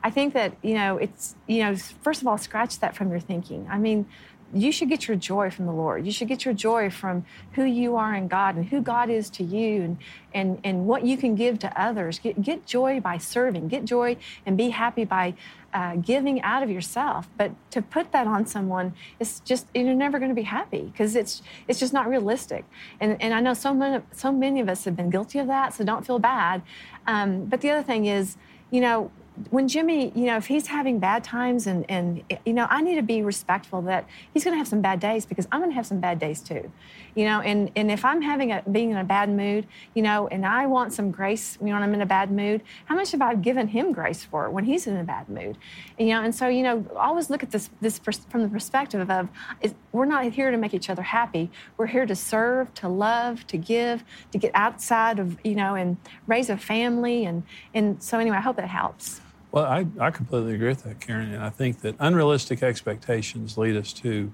I 0.04 0.10
think 0.10 0.34
that, 0.34 0.54
you 0.62 0.74
know, 0.74 0.98
it's, 0.98 1.34
you 1.46 1.64
know, 1.64 1.74
first 1.76 2.22
of 2.22 2.28
all, 2.28 2.38
scratch 2.38 2.78
that 2.78 2.94
from 2.94 3.10
your 3.10 3.18
thinking. 3.18 3.66
I 3.68 3.78
mean, 3.78 4.06
you 4.52 4.72
should 4.72 4.88
get 4.88 5.06
your 5.06 5.16
joy 5.16 5.50
from 5.50 5.66
the 5.66 5.72
Lord. 5.72 6.06
You 6.06 6.12
should 6.12 6.28
get 6.28 6.44
your 6.44 6.54
joy 6.54 6.90
from 6.90 7.24
who 7.52 7.64
you 7.64 7.96
are 7.96 8.14
in 8.14 8.28
God 8.28 8.56
and 8.56 8.66
who 8.66 8.80
God 8.80 9.10
is 9.10 9.28
to 9.30 9.44
you 9.44 9.82
and, 9.82 9.98
and, 10.32 10.60
and 10.64 10.86
what 10.86 11.04
you 11.04 11.16
can 11.16 11.34
give 11.34 11.58
to 11.60 11.80
others. 11.80 12.18
Get, 12.18 12.40
get 12.40 12.64
joy 12.64 13.00
by 13.00 13.18
serving. 13.18 13.68
Get 13.68 13.84
joy 13.84 14.16
and 14.46 14.56
be 14.56 14.70
happy 14.70 15.04
by 15.04 15.34
uh, 15.74 15.96
giving 15.96 16.40
out 16.42 16.62
of 16.62 16.70
yourself. 16.70 17.28
But 17.36 17.52
to 17.72 17.82
put 17.82 18.12
that 18.12 18.26
on 18.26 18.46
someone, 18.46 18.94
it's 19.20 19.40
just, 19.40 19.66
you're 19.74 19.92
never 19.92 20.18
going 20.18 20.30
to 20.30 20.34
be 20.34 20.42
happy 20.42 20.82
because 20.82 21.14
it's, 21.14 21.42
it's 21.66 21.78
just 21.78 21.92
not 21.92 22.08
realistic. 22.08 22.64
And, 23.00 23.20
and 23.20 23.34
I 23.34 23.40
know 23.40 23.54
so 23.54 23.74
many, 23.74 24.02
so 24.12 24.32
many 24.32 24.60
of 24.60 24.68
us 24.68 24.84
have 24.84 24.96
been 24.96 25.10
guilty 25.10 25.38
of 25.40 25.46
that, 25.48 25.74
so 25.74 25.84
don't 25.84 26.06
feel 26.06 26.18
bad. 26.18 26.62
Um, 27.06 27.44
but 27.44 27.60
the 27.60 27.70
other 27.70 27.82
thing 27.82 28.06
is, 28.06 28.38
you 28.70 28.80
know, 28.80 29.10
when 29.50 29.68
Jimmy, 29.68 30.12
you 30.14 30.26
know, 30.26 30.36
if 30.36 30.46
he's 30.46 30.66
having 30.66 30.98
bad 30.98 31.24
times 31.24 31.66
and, 31.66 31.84
and 31.88 32.22
you 32.44 32.52
know, 32.52 32.66
I 32.70 32.82
need 32.82 32.96
to 32.96 33.02
be 33.02 33.22
respectful 33.22 33.82
that 33.82 34.06
he's 34.32 34.44
going 34.44 34.54
to 34.54 34.58
have 34.58 34.68
some 34.68 34.80
bad 34.80 35.00
days 35.00 35.26
because 35.26 35.46
I'm 35.52 35.60
going 35.60 35.70
to 35.70 35.74
have 35.76 35.86
some 35.86 36.00
bad 36.00 36.18
days 36.18 36.40
too, 36.40 36.70
you 37.14 37.24
know, 37.24 37.40
and, 37.40 37.70
and 37.76 37.90
if 37.90 38.04
I'm 38.04 38.22
having 38.22 38.52
a, 38.52 38.62
being 38.70 38.90
in 38.90 38.96
a 38.96 39.04
bad 39.04 39.30
mood, 39.30 39.66
you 39.94 40.02
know, 40.02 40.28
and 40.28 40.44
I 40.44 40.66
want 40.66 40.92
some 40.92 41.10
grace, 41.10 41.58
you 41.60 41.68
know, 41.68 41.74
when 41.74 41.82
I'm 41.82 41.94
in 41.94 42.02
a 42.02 42.06
bad 42.06 42.30
mood, 42.30 42.62
how 42.86 42.94
much 42.94 43.12
have 43.12 43.22
I 43.22 43.34
given 43.34 43.68
him 43.68 43.92
grace 43.92 44.24
for 44.24 44.50
when 44.50 44.64
he's 44.64 44.86
in 44.86 44.96
a 44.96 45.04
bad 45.04 45.28
mood, 45.28 45.56
you 45.98 46.06
know, 46.06 46.22
and 46.22 46.34
so, 46.34 46.48
you 46.48 46.62
know, 46.62 46.84
always 46.96 47.30
look 47.30 47.42
at 47.42 47.50
this, 47.50 47.70
this 47.80 47.98
from 47.98 48.42
the 48.42 48.48
perspective 48.48 49.10
of 49.10 49.28
is, 49.60 49.74
we're 49.92 50.04
not 50.04 50.24
here 50.24 50.50
to 50.50 50.56
make 50.56 50.74
each 50.74 50.90
other 50.90 51.02
happy. 51.02 51.50
We're 51.76 51.86
here 51.86 52.06
to 52.06 52.14
serve, 52.14 52.72
to 52.74 52.88
love, 52.88 53.46
to 53.48 53.56
give, 53.56 54.04
to 54.32 54.38
get 54.38 54.52
outside 54.54 55.18
of, 55.18 55.38
you 55.44 55.54
know, 55.54 55.74
and 55.74 55.96
raise 56.26 56.50
a 56.50 56.56
family. 56.56 57.24
And, 57.24 57.42
and 57.74 58.02
so 58.02 58.18
anyway, 58.18 58.36
I 58.36 58.40
hope 58.40 58.56
that 58.56 58.68
helps. 58.68 59.20
Well, 59.50 59.64
I, 59.64 59.86
I 59.98 60.10
completely 60.10 60.54
agree 60.54 60.68
with 60.68 60.84
that, 60.84 61.00
Karen. 61.00 61.32
And 61.32 61.42
I 61.42 61.50
think 61.50 61.80
that 61.80 61.94
unrealistic 61.98 62.62
expectations 62.62 63.56
lead 63.56 63.76
us 63.76 63.92
to 63.94 64.32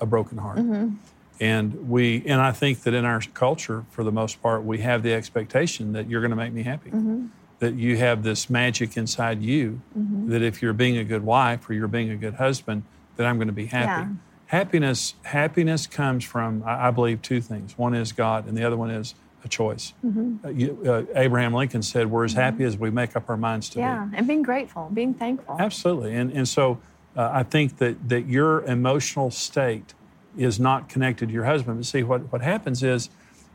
a 0.00 0.06
broken 0.06 0.38
heart. 0.38 0.58
Mm-hmm. 0.58 0.96
And 1.38 1.88
we, 1.88 2.24
and 2.26 2.40
I 2.40 2.52
think 2.52 2.82
that 2.82 2.94
in 2.94 3.04
our 3.04 3.20
culture, 3.34 3.84
for 3.90 4.02
the 4.02 4.10
most 4.12 4.42
part, 4.42 4.64
we 4.64 4.78
have 4.78 5.02
the 5.02 5.12
expectation 5.12 5.92
that 5.92 6.08
you're 6.08 6.20
going 6.20 6.30
to 6.30 6.36
make 6.36 6.52
me 6.52 6.62
happy. 6.62 6.90
Mm-hmm. 6.90 7.26
That 7.58 7.74
you 7.74 7.96
have 7.96 8.22
this 8.22 8.50
magic 8.50 8.96
inside 8.96 9.40
you. 9.42 9.80
Mm-hmm. 9.96 10.30
That 10.30 10.42
if 10.42 10.60
you're 10.60 10.72
being 10.72 10.98
a 10.98 11.04
good 11.04 11.24
wife 11.24 11.70
or 11.70 11.74
you're 11.74 11.88
being 11.88 12.10
a 12.10 12.16
good 12.16 12.34
husband, 12.34 12.82
that 13.16 13.26
I'm 13.26 13.36
going 13.36 13.48
to 13.48 13.54
be 13.54 13.66
happy. 13.66 14.10
Yeah. 14.10 14.16
Happiness, 14.46 15.14
happiness 15.22 15.86
comes 15.86 16.24
from, 16.24 16.62
I, 16.64 16.88
I 16.88 16.90
believe, 16.90 17.22
two 17.22 17.40
things. 17.40 17.76
One 17.78 17.94
is 17.94 18.12
God, 18.12 18.46
and 18.46 18.56
the 18.56 18.64
other 18.64 18.76
one 18.76 18.90
is 18.90 19.14
a 19.46 19.48
choice. 19.48 19.94
Mm-hmm. 20.04 20.44
Uh, 20.44 20.50
you, 20.50 20.78
uh, 20.86 21.18
Abraham 21.18 21.54
Lincoln 21.54 21.82
said, 21.82 22.10
We're 22.10 22.24
as 22.24 22.32
mm-hmm. 22.32 22.40
happy 22.40 22.64
as 22.64 22.76
we 22.76 22.90
make 22.90 23.16
up 23.16 23.30
our 23.30 23.36
minds 23.36 23.70
to 23.70 23.78
yeah, 23.78 24.04
be. 24.04 24.12
Yeah, 24.12 24.18
and 24.18 24.26
being 24.26 24.42
grateful, 24.42 24.90
being 24.92 25.14
thankful. 25.14 25.56
Absolutely. 25.58 26.14
And, 26.14 26.30
and 26.32 26.46
so 26.46 26.78
uh, 27.16 27.30
I 27.32 27.42
think 27.42 27.78
that, 27.78 28.08
that 28.08 28.26
your 28.26 28.62
emotional 28.64 29.30
state 29.30 29.94
is 30.36 30.60
not 30.60 30.88
connected 30.88 31.28
to 31.28 31.32
your 31.32 31.44
husband. 31.44 31.78
But 31.78 31.86
see, 31.86 32.02
what, 32.02 32.30
what 32.30 32.42
happens 32.42 32.82
is 32.82 33.08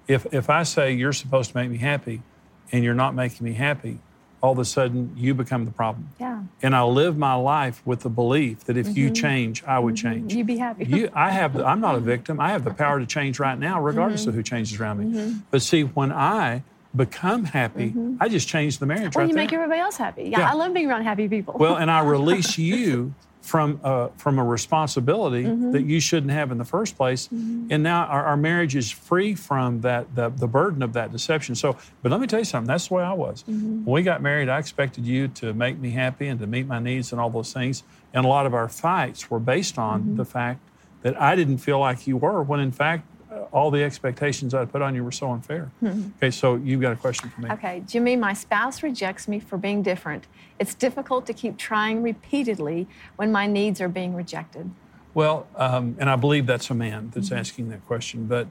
if, 0.07 0.25
if 0.33 0.49
I 0.49 0.63
say, 0.63 0.93
You're 0.93 1.13
supposed 1.13 1.51
to 1.51 1.57
make 1.57 1.69
me 1.69 1.77
happy, 1.77 2.23
and 2.71 2.83
you're 2.83 2.95
not 2.95 3.13
making 3.13 3.45
me 3.45 3.53
happy, 3.53 3.99
all 4.41 4.51
of 4.51 4.59
a 4.59 4.65
sudden 4.65 5.13
you 5.15 5.33
become 5.33 5.65
the 5.65 5.71
problem. 5.71 6.09
Yeah. 6.19 6.41
And 6.61 6.75
I 6.75 6.83
live 6.83 7.17
my 7.17 7.35
life 7.35 7.81
with 7.85 8.01
the 8.01 8.09
belief 8.09 8.63
that 8.65 8.75
if 8.75 8.87
mm-hmm. 8.87 8.97
you 8.97 9.09
change, 9.11 9.63
I 9.63 9.79
would 9.79 9.95
mm-hmm. 9.95 10.13
change. 10.13 10.33
You'd 10.33 10.47
be 10.47 10.57
happy. 10.57 10.85
you, 10.85 11.09
I 11.13 11.31
have. 11.31 11.55
I'm 11.61 11.79
not 11.79 11.95
a 11.95 11.99
victim. 11.99 12.39
I 12.39 12.49
have 12.49 12.63
the 12.63 12.73
power 12.73 12.99
to 12.99 13.05
change 13.05 13.39
right 13.39 13.57
now, 13.57 13.81
regardless 13.81 14.21
mm-hmm. 14.21 14.29
of 14.29 14.35
who 14.35 14.43
changes 14.43 14.79
around 14.79 14.99
me. 14.99 15.19
Mm-hmm. 15.19 15.39
But 15.51 15.61
see, 15.61 15.83
when 15.83 16.11
I 16.11 16.63
become 16.95 17.45
happy, 17.45 17.89
mm-hmm. 17.89 18.17
I 18.19 18.27
just 18.27 18.47
change 18.47 18.79
the 18.79 18.85
marriage. 18.85 19.15
Well, 19.15 19.23
right 19.23 19.29
you 19.29 19.35
there. 19.35 19.43
make 19.43 19.53
everybody 19.53 19.79
else 19.79 19.97
happy. 19.97 20.23
Yeah, 20.23 20.39
yeah, 20.39 20.51
I 20.51 20.53
love 20.53 20.73
being 20.73 20.89
around 20.89 21.03
happy 21.03 21.27
people. 21.27 21.55
well, 21.57 21.75
and 21.75 21.89
I 21.91 21.99
release 22.03 22.57
you 22.57 23.13
from 23.41 23.79
uh, 23.83 24.09
from 24.17 24.37
a 24.37 24.43
responsibility 24.43 25.43
mm-hmm. 25.43 25.71
that 25.71 25.83
you 25.83 25.99
shouldn't 25.99 26.31
have 26.31 26.51
in 26.51 26.57
the 26.57 26.65
first 26.65 26.95
place. 26.95 27.27
Mm-hmm. 27.27 27.67
And 27.71 27.83
now 27.83 28.05
our, 28.05 28.23
our, 28.25 28.37
marriage 28.37 28.75
is 28.75 28.91
free 28.91 29.33
from 29.33 29.81
that 29.81 30.15
the, 30.15 30.29
the 30.29 30.47
burden 30.47 30.83
of 30.83 30.93
that 30.93 31.11
deception. 31.11 31.55
So, 31.55 31.75
but 32.01 32.11
let 32.11 32.21
me 32.21 32.27
tell 32.27 32.39
you 32.39 32.45
something. 32.45 32.67
That's 32.67 32.87
the 32.87 32.93
way 32.95 33.03
I 33.03 33.13
was. 33.13 33.43
Mm-hmm. 33.43 33.85
When 33.85 33.93
we 33.93 34.03
got 34.03 34.21
married, 34.21 34.47
I 34.47 34.59
expected 34.59 35.05
you 35.05 35.27
to 35.29 35.53
make 35.53 35.79
me 35.79 35.91
happy 35.91 36.27
and 36.27 36.39
to 36.39 36.47
meet 36.47 36.67
my 36.67 36.79
needs 36.79 37.11
and 37.11 37.19
all 37.19 37.29
those 37.29 37.51
things. 37.51 37.83
And 38.13 38.25
a 38.25 38.27
lot 38.27 38.45
of 38.45 38.53
our 38.53 38.69
fights 38.69 39.31
were 39.31 39.39
based 39.39 39.77
on 39.77 40.01
mm-hmm. 40.01 40.15
the 40.17 40.25
fact 40.25 40.61
that 41.01 41.19
I 41.19 41.35
didn't 41.35 41.57
feel 41.57 41.79
like 41.79 42.05
you 42.05 42.17
were, 42.17 42.43
when 42.43 42.59
in 42.59 42.71
fact 42.71 43.07
all 43.51 43.71
the 43.71 43.83
expectations 43.83 44.53
I 44.53 44.65
put 44.65 44.81
on 44.81 44.95
you 44.95 45.03
were 45.03 45.11
so 45.11 45.31
unfair. 45.31 45.71
Mm-hmm. 45.81 46.09
Okay, 46.17 46.31
so 46.31 46.55
you've 46.55 46.81
got 46.81 46.93
a 46.93 46.95
question 46.95 47.29
for 47.29 47.41
me. 47.41 47.49
Okay, 47.51 47.83
Jimmy, 47.87 48.15
my 48.15 48.33
spouse 48.33 48.83
rejects 48.83 49.27
me 49.27 49.39
for 49.39 49.57
being 49.57 49.81
different. 49.81 50.27
It's 50.59 50.73
difficult 50.73 51.25
to 51.27 51.33
keep 51.33 51.57
trying 51.57 52.03
repeatedly 52.03 52.87
when 53.15 53.31
my 53.31 53.47
needs 53.47 53.79
are 53.81 53.89
being 53.89 54.13
rejected. 54.13 54.69
Well, 55.13 55.47
um, 55.55 55.95
and 55.99 56.09
I 56.09 56.15
believe 56.15 56.45
that's 56.45 56.69
a 56.69 56.73
man 56.73 57.11
that's 57.13 57.29
mm-hmm. 57.29 57.37
asking 57.37 57.69
that 57.69 57.85
question. 57.85 58.25
But 58.25 58.47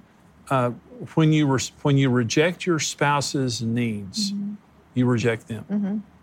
uh, 0.51 0.71
when 1.15 1.33
you 1.33 1.47
re- 1.47 1.71
when 1.83 1.97
you 1.97 2.11
reject 2.11 2.67
your 2.67 2.79
spouse's 2.79 3.63
needs, 3.63 4.33
mm-hmm. 4.33 4.55
you 4.95 5.07
reject 5.07 5.49
them. 5.49 5.65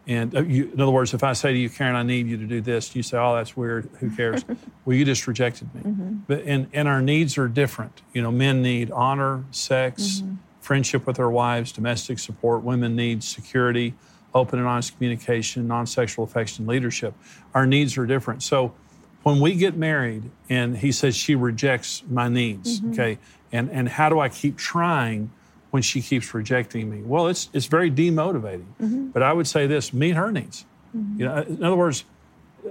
And 0.07 0.33
uh, 0.35 0.41
you, 0.41 0.71
in 0.73 0.79
other 0.79 0.91
words, 0.91 1.13
if 1.13 1.21
I 1.21 1.33
say 1.33 1.51
to 1.51 1.57
you, 1.57 1.69
Karen, 1.69 1.95
I 1.95 2.03
need 2.03 2.27
you 2.27 2.37
to 2.37 2.45
do 2.45 2.61
this, 2.61 2.95
you 2.95 3.03
say, 3.03 3.17
oh, 3.17 3.35
that's 3.35 3.57
weird. 3.57 3.89
Who 3.99 4.09
cares? 4.09 4.45
well, 4.85 4.95
you 4.95 5.03
just 5.03 5.27
rejected 5.27 5.73
me. 5.75 5.81
Mm-hmm. 5.81 6.13
But 6.27 6.43
and, 6.43 6.67
and 6.71 6.87
our 6.87 7.01
needs 7.01 7.37
are 7.37 7.49
different. 7.49 8.01
You 8.13 8.21
know, 8.21 8.31
men 8.31 8.61
need 8.61 8.89
honor, 8.91 9.43
sex, 9.51 10.21
mm-hmm. 10.21 10.35
friendship 10.61 11.05
with 11.05 11.17
their 11.17 11.29
wives, 11.29 11.73
domestic 11.73 12.19
support. 12.19 12.63
Women 12.63 12.95
need 12.95 13.21
security, 13.21 13.95
open 14.33 14.59
and 14.59 14.67
honest 14.67 14.95
communication, 14.95 15.67
non-sexual 15.67 16.23
affection, 16.23 16.65
leadership. 16.67 17.13
Our 17.53 17.65
needs 17.65 17.97
are 17.97 18.05
different. 18.05 18.43
So 18.43 18.73
when 19.23 19.41
we 19.41 19.55
get 19.55 19.75
married 19.75 20.31
and 20.49 20.77
he 20.77 20.93
says 20.93 21.17
she 21.17 21.35
rejects 21.35 22.01
my 22.09 22.29
needs, 22.29 22.79
mm-hmm. 22.79 22.93
okay, 22.93 23.17
and, 23.51 23.69
and 23.71 23.89
how 23.89 24.07
do 24.07 24.21
I 24.21 24.29
keep 24.29 24.55
trying 24.55 25.31
when 25.71 25.83
she 25.83 26.01
keeps 26.01 26.33
rejecting 26.33 26.89
me? 26.89 27.01
Well, 27.03 27.27
it's 27.27 27.49
it's 27.53 27.65
very 27.65 27.91
demotivating. 27.91 28.67
Mm-hmm. 28.81 29.07
But 29.07 29.23
I 29.23 29.33
would 29.33 29.47
say 29.47 29.67
this: 29.67 29.93
meet 29.93 30.15
her 30.15 30.31
needs. 30.31 30.65
Mm-hmm. 30.95 31.19
You 31.19 31.25
know, 31.25 31.37
in 31.41 31.63
other 31.63 31.75
words, 31.75 32.05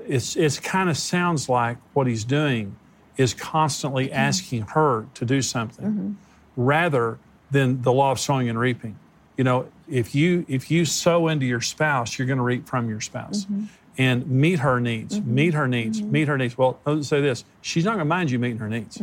it's 0.06 0.36
it's 0.36 0.58
kind 0.58 0.88
of 0.88 0.96
sounds 0.96 1.48
like 1.48 1.78
what 1.92 2.06
he's 2.06 2.24
doing 2.24 2.76
is 3.16 3.34
constantly 3.34 4.06
mm-hmm. 4.06 4.16
asking 4.16 4.62
her 4.62 5.06
to 5.14 5.24
do 5.24 5.42
something, 5.42 5.86
mm-hmm. 5.86 6.12
rather 6.56 7.18
than 7.50 7.82
the 7.82 7.92
law 7.92 8.12
of 8.12 8.20
sowing 8.20 8.48
and 8.48 8.58
reaping. 8.58 8.98
You 9.36 9.44
know, 9.44 9.68
if 9.88 10.14
you 10.14 10.44
if 10.48 10.70
you 10.70 10.84
sow 10.84 11.28
into 11.28 11.46
your 11.46 11.60
spouse, 11.60 12.18
you're 12.18 12.26
going 12.26 12.38
to 12.38 12.44
reap 12.44 12.66
from 12.66 12.88
your 12.88 13.00
spouse. 13.00 13.44
Mm-hmm. 13.44 13.64
And 13.98 14.26
meet 14.26 14.58
her 14.58 14.78
needs. 14.78 15.18
Mm-hmm. 15.18 15.34
Meet 15.34 15.54
her 15.54 15.66
needs. 15.66 16.02
Meet 16.02 16.28
her 16.28 16.36
needs. 16.36 16.58
Well, 16.58 16.78
let's 16.84 17.08
say 17.08 17.22
this: 17.22 17.46
she's 17.62 17.86
not 17.86 17.92
going 17.92 18.00
to 18.00 18.04
mind 18.04 18.30
you 18.30 18.38
meeting 18.38 18.58
her 18.58 18.68
needs 18.68 19.00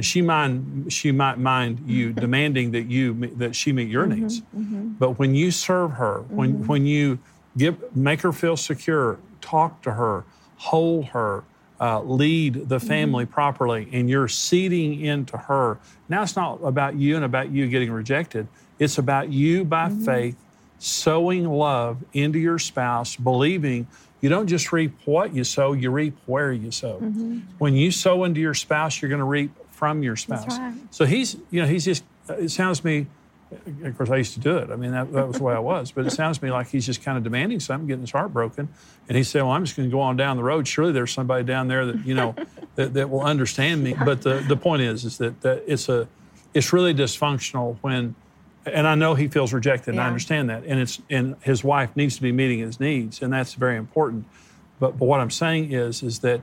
she 0.00 0.22
mind 0.22 0.92
she 0.92 1.12
might 1.12 1.38
mind 1.38 1.82
you 1.86 2.12
demanding 2.24 2.70
that 2.70 2.86
you 2.86 3.14
that 3.36 3.54
she 3.54 3.72
meet 3.72 3.88
your 3.88 4.06
mm-hmm, 4.06 4.20
needs 4.20 4.40
mm-hmm. 4.40 4.88
but 4.98 5.18
when 5.18 5.34
you 5.34 5.50
serve 5.50 5.92
her 5.92 6.24
when 6.28 6.54
mm-hmm. 6.54 6.66
when 6.66 6.86
you 6.86 7.18
give 7.56 7.94
make 7.96 8.20
her 8.22 8.32
feel 8.32 8.56
secure 8.56 9.18
talk 9.40 9.82
to 9.82 9.92
her 9.92 10.24
hold 10.56 11.06
her 11.06 11.44
uh, 11.80 12.00
lead 12.00 12.54
the 12.68 12.78
mm-hmm. 12.78 12.86
family 12.86 13.26
properly 13.26 13.88
and 13.92 14.08
you're 14.08 14.28
seeding 14.28 15.00
into 15.00 15.36
her 15.36 15.78
now 16.08 16.22
it's 16.22 16.36
not 16.36 16.54
about 16.62 16.94
you 16.94 17.16
and 17.16 17.24
about 17.24 17.50
you 17.50 17.66
getting 17.68 17.90
rejected 17.90 18.46
it's 18.78 18.98
about 18.98 19.30
you 19.30 19.64
by 19.64 19.88
mm-hmm. 19.88 20.04
faith 20.04 20.36
sowing 20.82 21.48
love 21.48 22.02
into 22.12 22.40
your 22.40 22.58
spouse, 22.58 23.14
believing 23.14 23.86
you 24.20 24.28
don't 24.28 24.48
just 24.48 24.72
reap 24.72 24.92
what 25.04 25.32
you 25.32 25.44
sow, 25.44 25.72
you 25.72 25.90
reap 25.90 26.16
where 26.26 26.52
you 26.52 26.72
sow. 26.72 26.98
Mm-hmm. 26.98 27.38
When 27.58 27.74
you 27.74 27.92
sow 27.92 28.24
into 28.24 28.40
your 28.40 28.54
spouse, 28.54 29.00
you're 29.00 29.08
going 29.08 29.20
to 29.20 29.24
reap 29.24 29.52
from 29.82 30.04
your 30.04 30.14
spouse. 30.14 30.60
Right. 30.60 30.74
So 30.92 31.04
he's, 31.04 31.36
you 31.50 31.60
know, 31.60 31.66
he's 31.66 31.84
just, 31.84 32.04
it 32.28 32.52
sounds 32.52 32.78
to 32.78 32.86
me, 32.86 33.08
of 33.82 33.96
course, 33.98 34.10
I 34.10 34.16
used 34.16 34.32
to 34.34 34.38
do 34.38 34.58
it. 34.58 34.70
I 34.70 34.76
mean, 34.76 34.92
that, 34.92 35.12
that 35.12 35.26
was 35.26 35.38
the 35.38 35.42
way 35.42 35.54
I 35.54 35.58
was. 35.58 35.90
But 35.90 36.06
it 36.06 36.12
sounds 36.12 36.38
to 36.38 36.44
me 36.44 36.52
like 36.52 36.68
he's 36.68 36.86
just 36.86 37.02
kind 37.02 37.18
of 37.18 37.24
demanding 37.24 37.58
something, 37.58 37.88
getting 37.88 38.02
his 38.02 38.12
heart 38.12 38.32
broken. 38.32 38.68
And 39.08 39.18
he 39.18 39.24
said, 39.24 39.42
Well, 39.42 39.50
I'm 39.50 39.64
just 39.64 39.76
going 39.76 39.88
to 39.88 39.92
go 39.92 40.00
on 40.00 40.16
down 40.16 40.36
the 40.36 40.44
road. 40.44 40.68
Surely 40.68 40.92
there's 40.92 41.10
somebody 41.10 41.42
down 41.42 41.66
there 41.66 41.84
that, 41.84 42.06
you 42.06 42.14
know, 42.14 42.36
that, 42.76 42.94
that 42.94 43.10
will 43.10 43.22
understand 43.22 43.82
me. 43.82 43.96
But 44.04 44.22
the, 44.22 44.34
the 44.46 44.56
point 44.56 44.82
is, 44.82 45.04
is 45.04 45.18
that, 45.18 45.40
that 45.40 45.64
it's 45.66 45.88
a, 45.88 46.06
it's 46.54 46.72
really 46.72 46.94
dysfunctional 46.94 47.76
when, 47.80 48.14
and 48.64 48.86
I 48.86 48.94
know 48.94 49.16
he 49.16 49.26
feels 49.26 49.52
rejected, 49.52 49.94
and 49.94 50.00
I 50.00 50.06
understand 50.06 50.48
that. 50.48 50.62
And 50.62 50.78
it's, 50.78 51.00
and 51.10 51.34
his 51.40 51.64
wife 51.64 51.96
needs 51.96 52.14
to 52.14 52.22
be 52.22 52.30
meeting 52.30 52.60
his 52.60 52.78
needs, 52.78 53.20
and 53.20 53.32
that's 53.32 53.54
very 53.54 53.76
important. 53.76 54.26
But, 54.78 54.96
but 54.96 55.06
what 55.06 55.18
I'm 55.18 55.32
saying 55.32 55.72
is, 55.72 56.04
is 56.04 56.20
that 56.20 56.40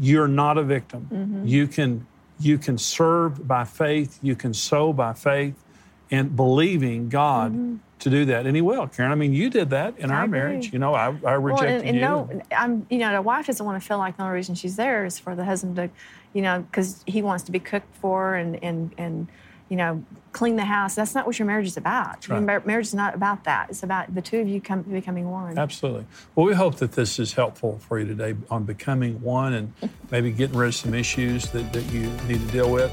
you're 0.00 0.28
not 0.28 0.58
a 0.58 0.62
victim. 0.62 1.08
Mm-hmm. 1.12 1.46
You 1.46 1.66
can, 1.68 2.06
you 2.40 2.58
can 2.58 2.78
serve 2.78 3.46
by 3.46 3.64
faith. 3.64 4.18
You 4.22 4.36
can 4.36 4.54
sow 4.54 4.92
by 4.92 5.12
faith 5.12 5.62
and 6.10 6.34
believing 6.34 7.08
God 7.08 7.52
mm-hmm. 7.52 7.76
to 7.98 8.10
do 8.10 8.24
that. 8.26 8.46
And 8.46 8.56
He 8.56 8.62
will, 8.62 8.86
Karen. 8.86 9.12
I 9.12 9.14
mean, 9.14 9.32
you 9.32 9.50
did 9.50 9.70
that 9.70 9.98
in 9.98 10.10
I 10.10 10.16
our 10.16 10.24
agree. 10.24 10.38
marriage. 10.38 10.72
You 10.72 10.78
know, 10.78 10.94
I, 10.94 11.14
I 11.24 11.34
rejected 11.34 11.42
well, 11.42 11.60
and, 11.60 11.88
and 11.88 11.96
you. 11.96 12.00
No, 12.00 12.42
I'm, 12.56 12.86
you 12.90 12.98
know, 12.98 13.12
the 13.12 13.22
wife 13.22 13.46
doesn't 13.46 13.64
want 13.64 13.80
to 13.80 13.86
feel 13.86 13.98
like 13.98 14.16
the 14.16 14.22
only 14.22 14.34
reason 14.34 14.54
she's 14.54 14.76
there 14.76 15.04
is 15.04 15.18
for 15.18 15.34
the 15.34 15.44
husband 15.44 15.76
to, 15.76 15.90
you 16.32 16.42
know, 16.42 16.60
because 16.62 17.02
he 17.06 17.22
wants 17.22 17.44
to 17.44 17.52
be 17.52 17.58
cooked 17.58 17.94
for 17.96 18.34
and, 18.34 18.62
and, 18.62 18.94
and, 18.96 19.28
you 19.68 19.76
know, 19.76 20.02
clean 20.32 20.56
the 20.56 20.64
house. 20.64 20.94
That's 20.94 21.14
not 21.14 21.26
what 21.26 21.38
your 21.38 21.46
marriage 21.46 21.66
is 21.66 21.76
about. 21.76 22.28
Right. 22.28 22.40
Your 22.40 22.60
marriage 22.60 22.86
is 22.86 22.94
not 22.94 23.14
about 23.14 23.44
that. 23.44 23.70
It's 23.70 23.82
about 23.82 24.14
the 24.14 24.22
two 24.22 24.40
of 24.40 24.48
you 24.48 24.60
come, 24.60 24.82
becoming 24.82 25.30
one. 25.30 25.58
Absolutely. 25.58 26.06
Well, 26.34 26.46
we 26.46 26.54
hope 26.54 26.76
that 26.76 26.92
this 26.92 27.18
is 27.18 27.32
helpful 27.32 27.78
for 27.86 27.98
you 27.98 28.06
today 28.06 28.34
on 28.50 28.64
becoming 28.64 29.20
one 29.20 29.54
and 29.54 29.72
maybe 30.10 30.30
getting 30.30 30.56
rid 30.56 30.68
of 30.68 30.74
some 30.74 30.94
issues 30.94 31.50
that, 31.50 31.72
that 31.72 31.84
you 31.92 32.10
need 32.26 32.40
to 32.40 32.52
deal 32.52 32.70
with. 32.70 32.92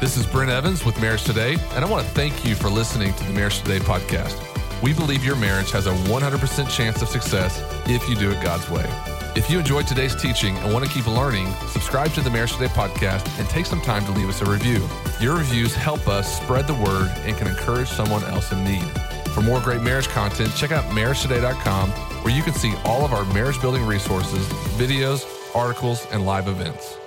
This 0.00 0.16
is 0.16 0.24
Brent 0.26 0.50
Evans 0.50 0.84
with 0.86 0.98
Marriage 0.98 1.24
Today, 1.24 1.58
and 1.74 1.84
I 1.84 1.88
want 1.88 2.06
to 2.06 2.12
thank 2.14 2.42
you 2.46 2.54
for 2.54 2.70
listening 2.70 3.12
to 3.12 3.24
the 3.24 3.34
Marriage 3.34 3.58
Today 3.58 3.80
podcast. 3.80 4.34
We 4.82 4.94
believe 4.94 5.22
your 5.22 5.36
marriage 5.36 5.70
has 5.72 5.86
a 5.86 5.92
100% 5.92 6.70
chance 6.70 7.02
of 7.02 7.08
success 7.08 7.62
if 7.86 8.08
you 8.08 8.16
do 8.16 8.30
it 8.30 8.42
God's 8.42 8.70
way. 8.70 8.88
If 9.36 9.48
you 9.48 9.60
enjoyed 9.60 9.86
today's 9.86 10.16
teaching 10.16 10.56
and 10.58 10.72
want 10.72 10.84
to 10.84 10.90
keep 10.90 11.06
learning, 11.06 11.46
subscribe 11.68 12.12
to 12.14 12.20
the 12.20 12.30
Marriage 12.30 12.52
Today 12.52 12.66
podcast 12.66 13.38
and 13.38 13.48
take 13.48 13.64
some 13.64 13.80
time 13.80 14.04
to 14.06 14.12
leave 14.12 14.28
us 14.28 14.42
a 14.42 14.44
review. 14.44 14.84
Your 15.20 15.36
reviews 15.36 15.72
help 15.72 16.08
us 16.08 16.40
spread 16.42 16.66
the 16.66 16.74
word 16.74 17.12
and 17.18 17.36
can 17.36 17.46
encourage 17.46 17.88
someone 17.88 18.24
else 18.24 18.50
in 18.50 18.64
need. 18.64 18.84
For 19.32 19.40
more 19.40 19.60
great 19.60 19.82
marriage 19.82 20.08
content, 20.08 20.52
check 20.56 20.72
out 20.72 20.84
marriagetoday.com 20.86 21.90
where 21.90 22.34
you 22.34 22.42
can 22.42 22.54
see 22.54 22.74
all 22.84 23.04
of 23.04 23.12
our 23.12 23.24
marriage 23.32 23.60
building 23.60 23.86
resources, 23.86 24.44
videos, 24.76 25.24
articles, 25.54 26.06
and 26.10 26.26
live 26.26 26.48
events. 26.48 26.99